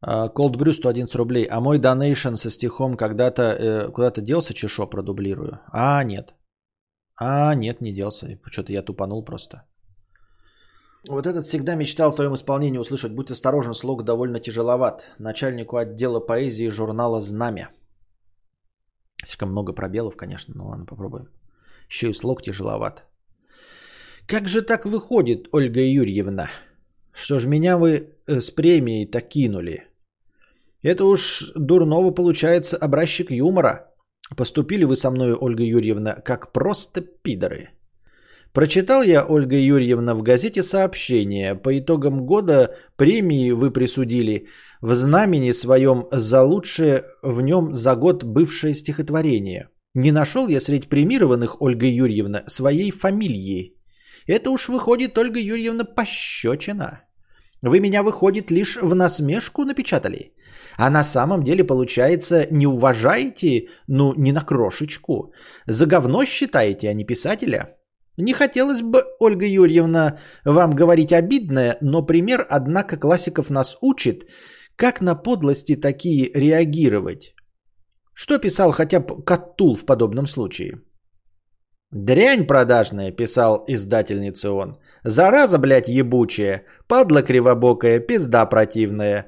[0.04, 1.46] Cold Brew 111 рублей.
[1.50, 5.60] А мой донейшн со стихом когда-то э, куда-то делся, чешо продублирую?
[5.72, 6.34] А, нет.
[7.16, 8.38] А, нет, не делся.
[8.50, 9.62] Что-то я тупанул просто.
[11.08, 13.12] Вот этот всегда мечтал в твоем исполнении услышать.
[13.12, 15.02] Будь осторожен, слог довольно тяжеловат.
[15.18, 17.70] Начальнику отдела поэзии журнала «Знамя».
[19.24, 21.28] Слишком много пробелов, конечно, но ладно, попробуем.
[21.88, 23.04] Еще и слог тяжеловат.
[24.26, 26.50] Как же так выходит, Ольга Юрьевна?
[27.12, 29.91] Что ж меня вы э, с премией-то кинули?
[30.82, 33.88] Это уж дурного получается образчик юмора.
[34.36, 37.70] Поступили вы со мной, Ольга Юрьевна, как просто пидоры.
[38.52, 41.54] Прочитал я, Ольга Юрьевна, в газете сообщение.
[41.54, 44.48] По итогам года премии вы присудили
[44.80, 49.68] в знамени своем за лучшее в нем за год бывшее стихотворение.
[49.94, 53.76] Не нашел я среди премированных, Ольга Юрьевна, своей фамилии.
[54.26, 57.02] Это уж выходит, Ольга Юрьевна, пощечина.
[57.62, 60.32] Вы меня, выходит, лишь в насмешку напечатали.
[60.76, 65.32] А на самом деле, получается, не уважаете, ну, не на крошечку.
[65.66, 67.76] За говно считаете, а не писателя.
[68.16, 74.28] Не хотелось бы, Ольга Юрьевна, вам говорить обидное, но пример, однако, классиков нас учит,
[74.76, 77.34] как на подлости такие реагировать.
[78.14, 80.82] Что писал хотя бы Катул в подобном случае?
[81.92, 84.78] «Дрянь продажная»,— писал издательнице он.
[85.04, 89.26] «Зараза, блядь, ебучая, падла кривобокая, пизда противная.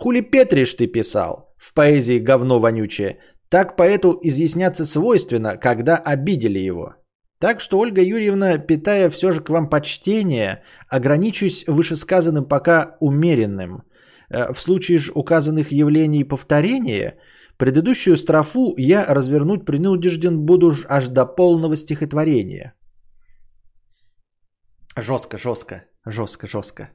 [0.00, 3.18] Хули Петриш ты писал, в поэзии говно вонючее.
[3.50, 6.94] Так поэту изъясняться свойственно, когда обидели его».
[7.38, 13.82] Так что, Ольга Юрьевна, питая все же к вам почтение, ограничусь вышесказанным пока умеренным.
[14.30, 17.18] Э, в случае же указанных явлений повторения,
[17.58, 22.74] предыдущую строфу я развернуть принужден буду аж до полного стихотворения.
[24.96, 26.88] Жестко, жестко, жестко, жестко.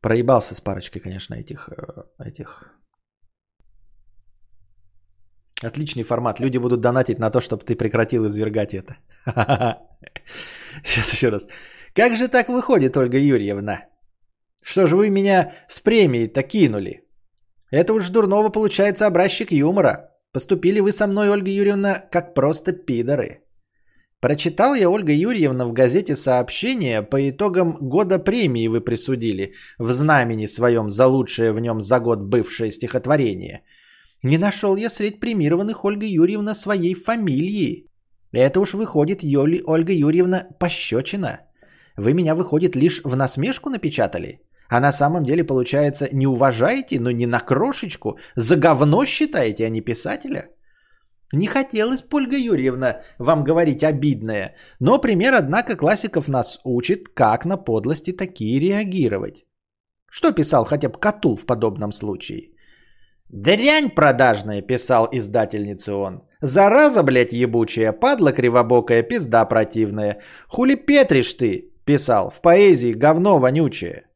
[0.00, 2.80] Проебался с парочкой, конечно, этих, э, этих
[5.62, 6.40] Отличный формат.
[6.40, 8.96] Люди будут донатить на то, чтобы ты прекратил извергать это.
[10.84, 11.46] Сейчас еще раз.
[11.94, 13.84] Как же так выходит, Ольга Юрьевна?
[14.62, 17.04] Что же вы меня с премией-то кинули?
[17.70, 20.10] Это уж дурного получается образчик юмора.
[20.32, 23.42] Поступили вы со мной, Ольга Юрьевна, как просто пидоры.
[24.20, 30.46] Прочитал я, Ольга Юрьевна, в газете сообщение, по итогам года премии вы присудили в знамени
[30.46, 33.62] своем за лучшее в нем за год бывшее стихотворение–
[34.22, 37.86] не нашел я средь премированных Ольга Юрьевна своей фамилии.
[38.32, 41.40] Это уж выходит, Йоли Ольга Юрьевна, пощечина.
[41.96, 44.40] Вы меня, выходит, лишь в насмешку напечатали?
[44.68, 48.18] А на самом деле, получается, не уважаете, но не на крошечку.
[48.36, 50.50] За говно считаете, а не писателя?
[51.32, 54.54] Не хотелось, Ольга Юрьевна, вам говорить обидное.
[54.80, 59.44] Но пример, однако, классиков нас учит, как на подлости такие реагировать.
[60.10, 62.50] Что писал хотя бы Катул в подобном случае?
[63.28, 66.22] «Дрянь продажная»,— писал издательнице он.
[66.42, 70.20] «Зараза, блядь, ебучая, падла кривобокая, пизда противная.
[70.48, 72.30] Хули петришь ты?»— писал.
[72.30, 74.06] «В поэзии говно вонючее».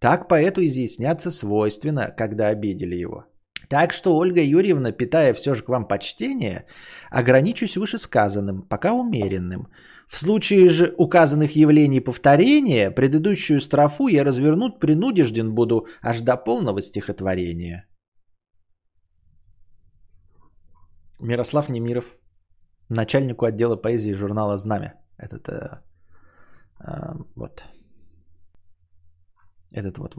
[0.00, 3.26] Так поэту изъясняться свойственно, когда обидели его.
[3.70, 6.66] Так что, Ольга Юрьевна, питая все же к вам почтение,
[7.12, 9.68] ограничусь вышесказанным, пока умеренным.
[10.08, 16.80] В случае же указанных явлений повторения, предыдущую строфу я развернуть принудежден буду аж до полного
[16.80, 17.86] стихотворения.
[21.20, 22.04] Мирослав Немиров,
[22.88, 24.94] начальнику отдела поэзии журнала «Знамя».
[25.16, 25.80] Этот э,
[26.80, 27.64] э, вот.
[29.72, 30.16] Этот вот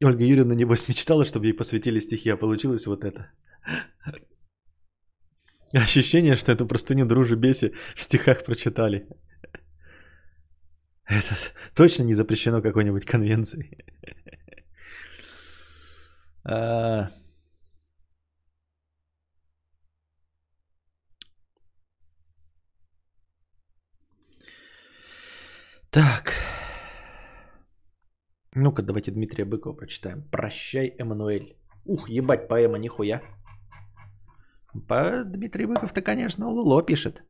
[0.00, 3.32] Ольга Юрьевна, небось, мечтала, чтобы ей посвятили стихи, а получилось вот это.
[5.74, 9.06] Ощущение, что эту простыню дружи беси в стихах прочитали.
[11.04, 11.34] Это
[11.74, 13.78] точно не запрещено какой-нибудь конвенцией.
[16.44, 17.10] А.
[25.90, 26.47] Так.
[28.60, 30.22] Ну-ка, давайте Дмитрия Быкова прочитаем.
[30.32, 31.56] Прощай, Эммануэль.
[31.84, 33.20] Ух, ебать, поэма, нихуя.
[34.88, 37.22] По Дмитрий Быков-то, конечно, Луло пишет.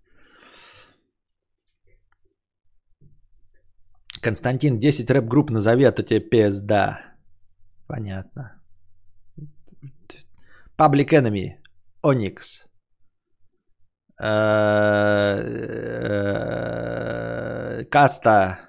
[4.22, 6.98] Константин, 10 рэп-групп назови, а то тебе пизда.
[7.86, 8.62] Понятно.
[10.78, 11.58] Public Enemy,
[12.02, 12.66] Onyx,
[17.90, 18.67] Каста.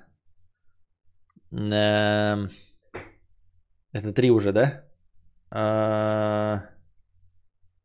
[1.52, 2.50] Это
[4.14, 4.86] три уже, да?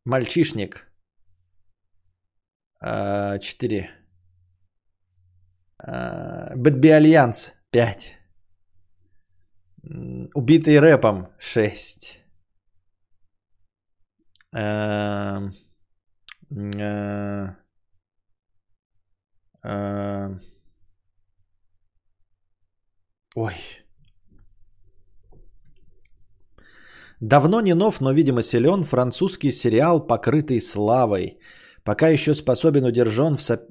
[0.05, 0.87] Мальчишник.
[2.79, 3.89] А, четыре.
[5.79, 6.89] Bad B.
[6.89, 7.55] Альянс.
[7.71, 8.17] Пять.
[10.35, 11.33] Убитые рэпом.
[11.39, 12.19] Шесть.
[14.53, 15.41] А,
[19.63, 20.39] а,
[23.35, 23.55] ой.
[27.19, 31.37] Давно не нов, но, видимо, силен французский сериал, покрытый славой.
[31.83, 33.61] Пока еще способен удержан в соп...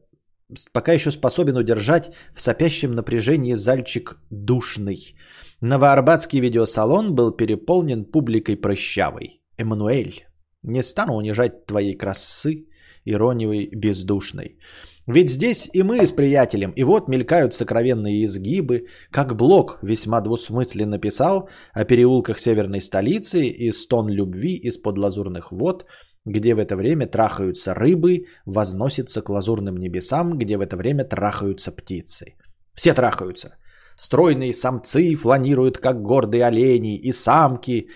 [0.73, 5.17] пока еще способен удержать в сопящем напряжении зальчик душный.
[5.61, 9.43] Новоарбатский видеосалон был переполнен публикой прыщавой.
[9.59, 10.27] Эммануэль,
[10.62, 12.67] не стану унижать твоей красы,
[13.05, 14.59] ирониевой бездушной.
[15.07, 20.99] Ведь здесь и мы с приятелем, и вот мелькают сокровенные изгибы, как Блок весьма двусмысленно
[20.99, 25.85] писал о переулках северной столицы и стон любви из-под лазурных вод,
[26.25, 31.71] где в это время трахаются рыбы, возносится к лазурным небесам, где в это время трахаются
[31.71, 32.37] птицы.
[32.75, 33.57] Все трахаются.
[33.97, 37.89] Стройные самцы фланируют, как гордые олени, и самки,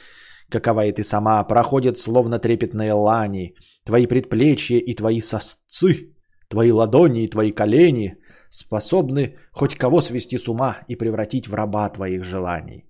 [0.51, 3.55] какова и ты сама, проходят словно трепетные лани,
[3.87, 6.13] твои предплечья и твои сосцы
[6.49, 8.17] Твои ладони и твои колени
[8.51, 12.85] способны хоть кого свести с ума и превратить в раба твоих желаний.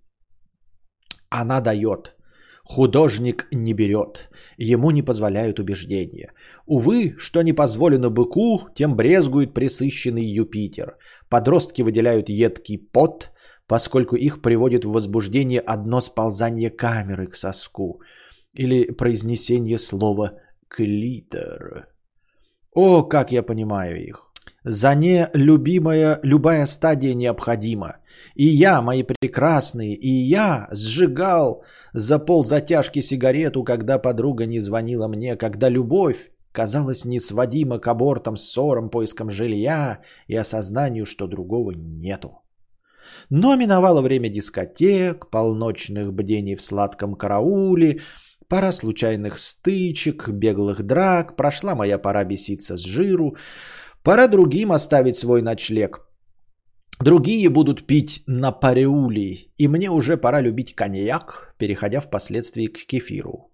[1.30, 2.14] Она дает.
[2.64, 4.28] Художник не берет,
[4.58, 6.34] ему не позволяют убеждения.
[6.66, 10.98] Увы, что не позволено быку, тем брезгует присыщенный Юпитер.
[11.30, 13.30] Подростки выделяют едкий пот,
[13.66, 18.02] поскольку их приводит в возбуждение одно сползание камеры к соску
[18.52, 20.32] или произнесение слова
[20.68, 21.88] «клитор».
[22.74, 24.24] О, как я понимаю их.
[24.64, 27.96] За нелюбимая любая стадия необходима.
[28.34, 31.64] И я, мои прекрасные, и я сжигал
[31.94, 38.36] за пол затяжки сигарету, когда подруга не звонила мне, когда любовь казалась несводима к абортам,
[38.36, 42.42] ссорам, поискам жилья и осознанию, что другого нету.
[43.30, 48.00] Но миновало время дискотек, полночных бдений в сладком карауле,
[48.48, 53.36] пара случайных стычек, беглых драк, прошла моя пора беситься с жиру,
[54.02, 56.00] пора другим оставить свой ночлег.
[57.00, 63.52] Другие будут пить на пареули, и мне уже пора любить коньяк, переходя впоследствии к кефиру.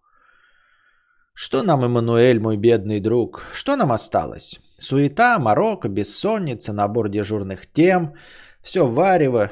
[1.34, 4.60] Что нам, Эммануэль, мой бедный друг, что нам осталось?
[4.76, 8.14] Суета, морока, бессонница, набор дежурных тем,
[8.62, 9.50] все варево,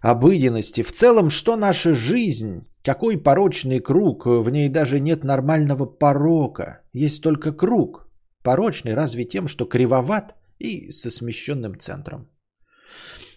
[0.00, 0.82] обыденности.
[0.82, 2.66] В целом, что наша жизнь?
[2.84, 4.26] Какой порочный круг?
[4.26, 6.82] В ней даже нет нормального порока.
[6.92, 8.08] Есть только круг.
[8.42, 12.28] Порочный разве тем, что кривоват и со смещенным центром.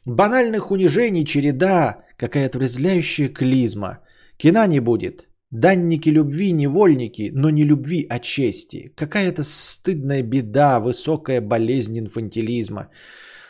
[0.06, 4.00] Банальных унижений череда, какая-то врезляющая клизма.
[4.38, 5.28] Кина не будет.
[5.52, 8.94] Данники любви невольники, но не любви, а чести.
[8.96, 12.90] Какая-то стыдная беда, высокая болезнь инфантилизма.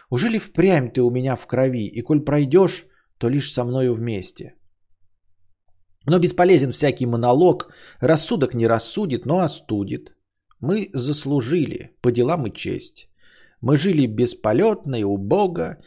[0.09, 2.85] Уже ли впрямь ты у меня в крови, и коль пройдешь,
[3.17, 4.55] то лишь со мною вместе?
[6.07, 10.11] Но бесполезен всякий монолог, рассудок не рассудит, но остудит.
[10.59, 13.09] Мы заслужили по делам и честь.
[13.61, 15.77] Мы жили бесполетно и убого.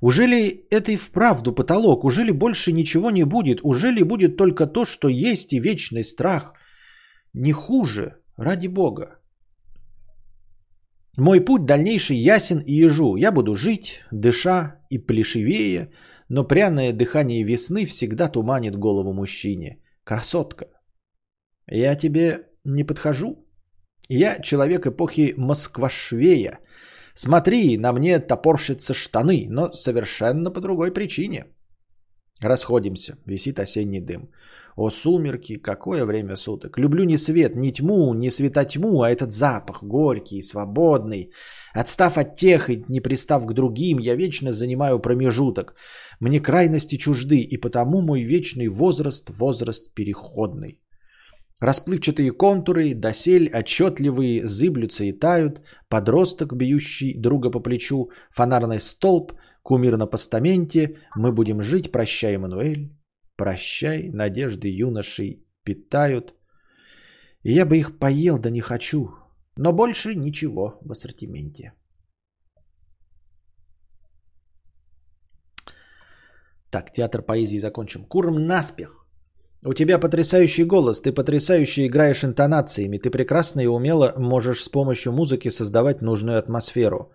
[0.00, 2.04] Уже ли это и вправду потолок?
[2.04, 3.60] Уже ли больше ничего не будет?
[3.62, 6.52] Уже ли будет только то, что есть и вечный страх?
[7.32, 9.18] Не хуже, ради Бога.
[11.16, 13.16] Мой путь дальнейший ясен и ежу.
[13.16, 15.90] Я буду жить, дыша и плешивее,
[16.28, 19.78] но пряное дыхание весны всегда туманит голову мужчине.
[20.04, 20.66] Красотка,
[21.66, 23.46] я тебе не подхожу?
[24.08, 26.58] Я человек эпохи Москвашвея.
[27.14, 31.46] Смотри, на мне топорщатся штаны, но совершенно по другой причине.
[32.40, 34.30] Расходимся, висит осенний дым.
[34.76, 36.78] О, сумерки, какое время суток.
[36.78, 41.30] Люблю не свет, не тьму, не светотьму, а этот запах, горький, свободный.
[41.74, 45.74] Отстав от тех и не пристав к другим, я вечно занимаю промежуток.
[46.20, 50.80] Мне крайности чужды, и потому мой вечный возраст– возраст переходный.
[51.60, 59.96] Расплывчатые контуры, досель отчетливые, зыблются и тают, подросток, бьющий друга по плечу, фонарный столб, кумир
[59.96, 62.90] на постаменте, мы будем жить, прощай, Эммануэль,
[63.36, 66.34] прощай, надежды юношей питают.
[67.42, 69.10] И я бы их поел, да не хочу,
[69.56, 71.72] но больше ничего в ассортименте.
[76.70, 78.04] Так, театр поэзии закончим.
[78.04, 79.06] Курм наспех.
[79.66, 85.12] У тебя потрясающий голос, ты потрясающе играешь интонациями, ты прекрасно и умело можешь с помощью
[85.12, 87.12] музыки создавать нужную атмосферу.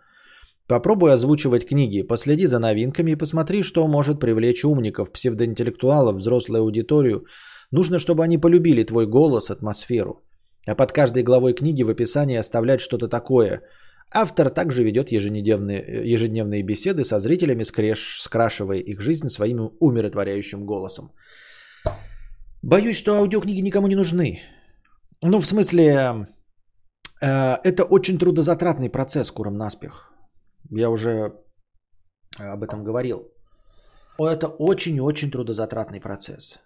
[0.69, 7.25] Попробуй озвучивать книги, последи за новинками и посмотри, что может привлечь умников, псевдоинтеллектуалов, взрослую аудиторию.
[7.71, 10.21] Нужно, чтобы они полюбили твой голос, атмосферу.
[10.67, 13.63] А под каждой главой книги в описании оставлять что-то такое.
[14.13, 21.11] Автор также ведет ежедневные, ежедневные беседы со зрителями, скреш, скрашивая их жизнь своим умиротворяющим голосом.
[22.61, 24.39] Боюсь, что аудиокниги никому не нужны.
[25.23, 26.27] Ну, в смысле,
[27.21, 30.09] э, это очень трудозатратный процесс, куром наспех.
[30.71, 31.33] Я уже
[32.39, 33.31] э, об этом говорил.
[34.19, 36.59] Это очень-очень трудозатратный процесс.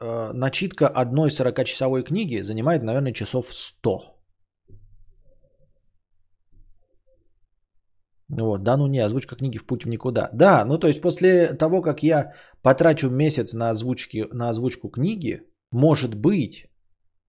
[0.00, 4.22] Э, начитка одной 40-часовой книги занимает, наверное, часов 100.
[8.28, 10.30] Вот, да, ну не, озвучка книги в путь в никуда.
[10.32, 12.32] Да, ну то есть после того, как я
[12.62, 16.66] потрачу месяц на, озвучки, на озвучку книги, может быть,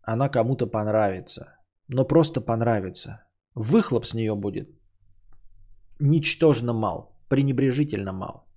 [0.02, 1.58] она кому-то понравится.
[1.90, 3.26] Но просто понравится.
[3.54, 4.70] Выхлоп с нее будет
[6.00, 8.48] ничтожно мал, пренебрежительно мал.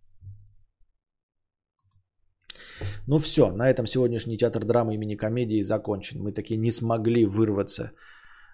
[3.07, 6.21] Ну все, на этом сегодняшний театр драмы имени комедии закончен.
[6.21, 7.93] Мы таки не смогли вырваться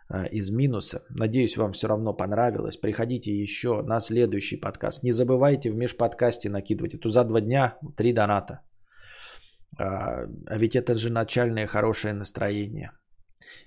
[0.08, 1.04] а, из минуса.
[1.10, 2.76] Надеюсь, вам все равно понравилось.
[2.76, 5.02] Приходите еще на следующий подкаст.
[5.02, 6.94] Не забывайте в межподкасте накидывать.
[6.94, 8.60] Это за два дня три доната.
[9.78, 12.92] А, а ведь это же начальное хорошее настроение.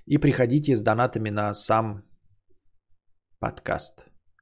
[0.06, 2.04] И приходите с донатами на сам
[3.40, 4.15] подкаст.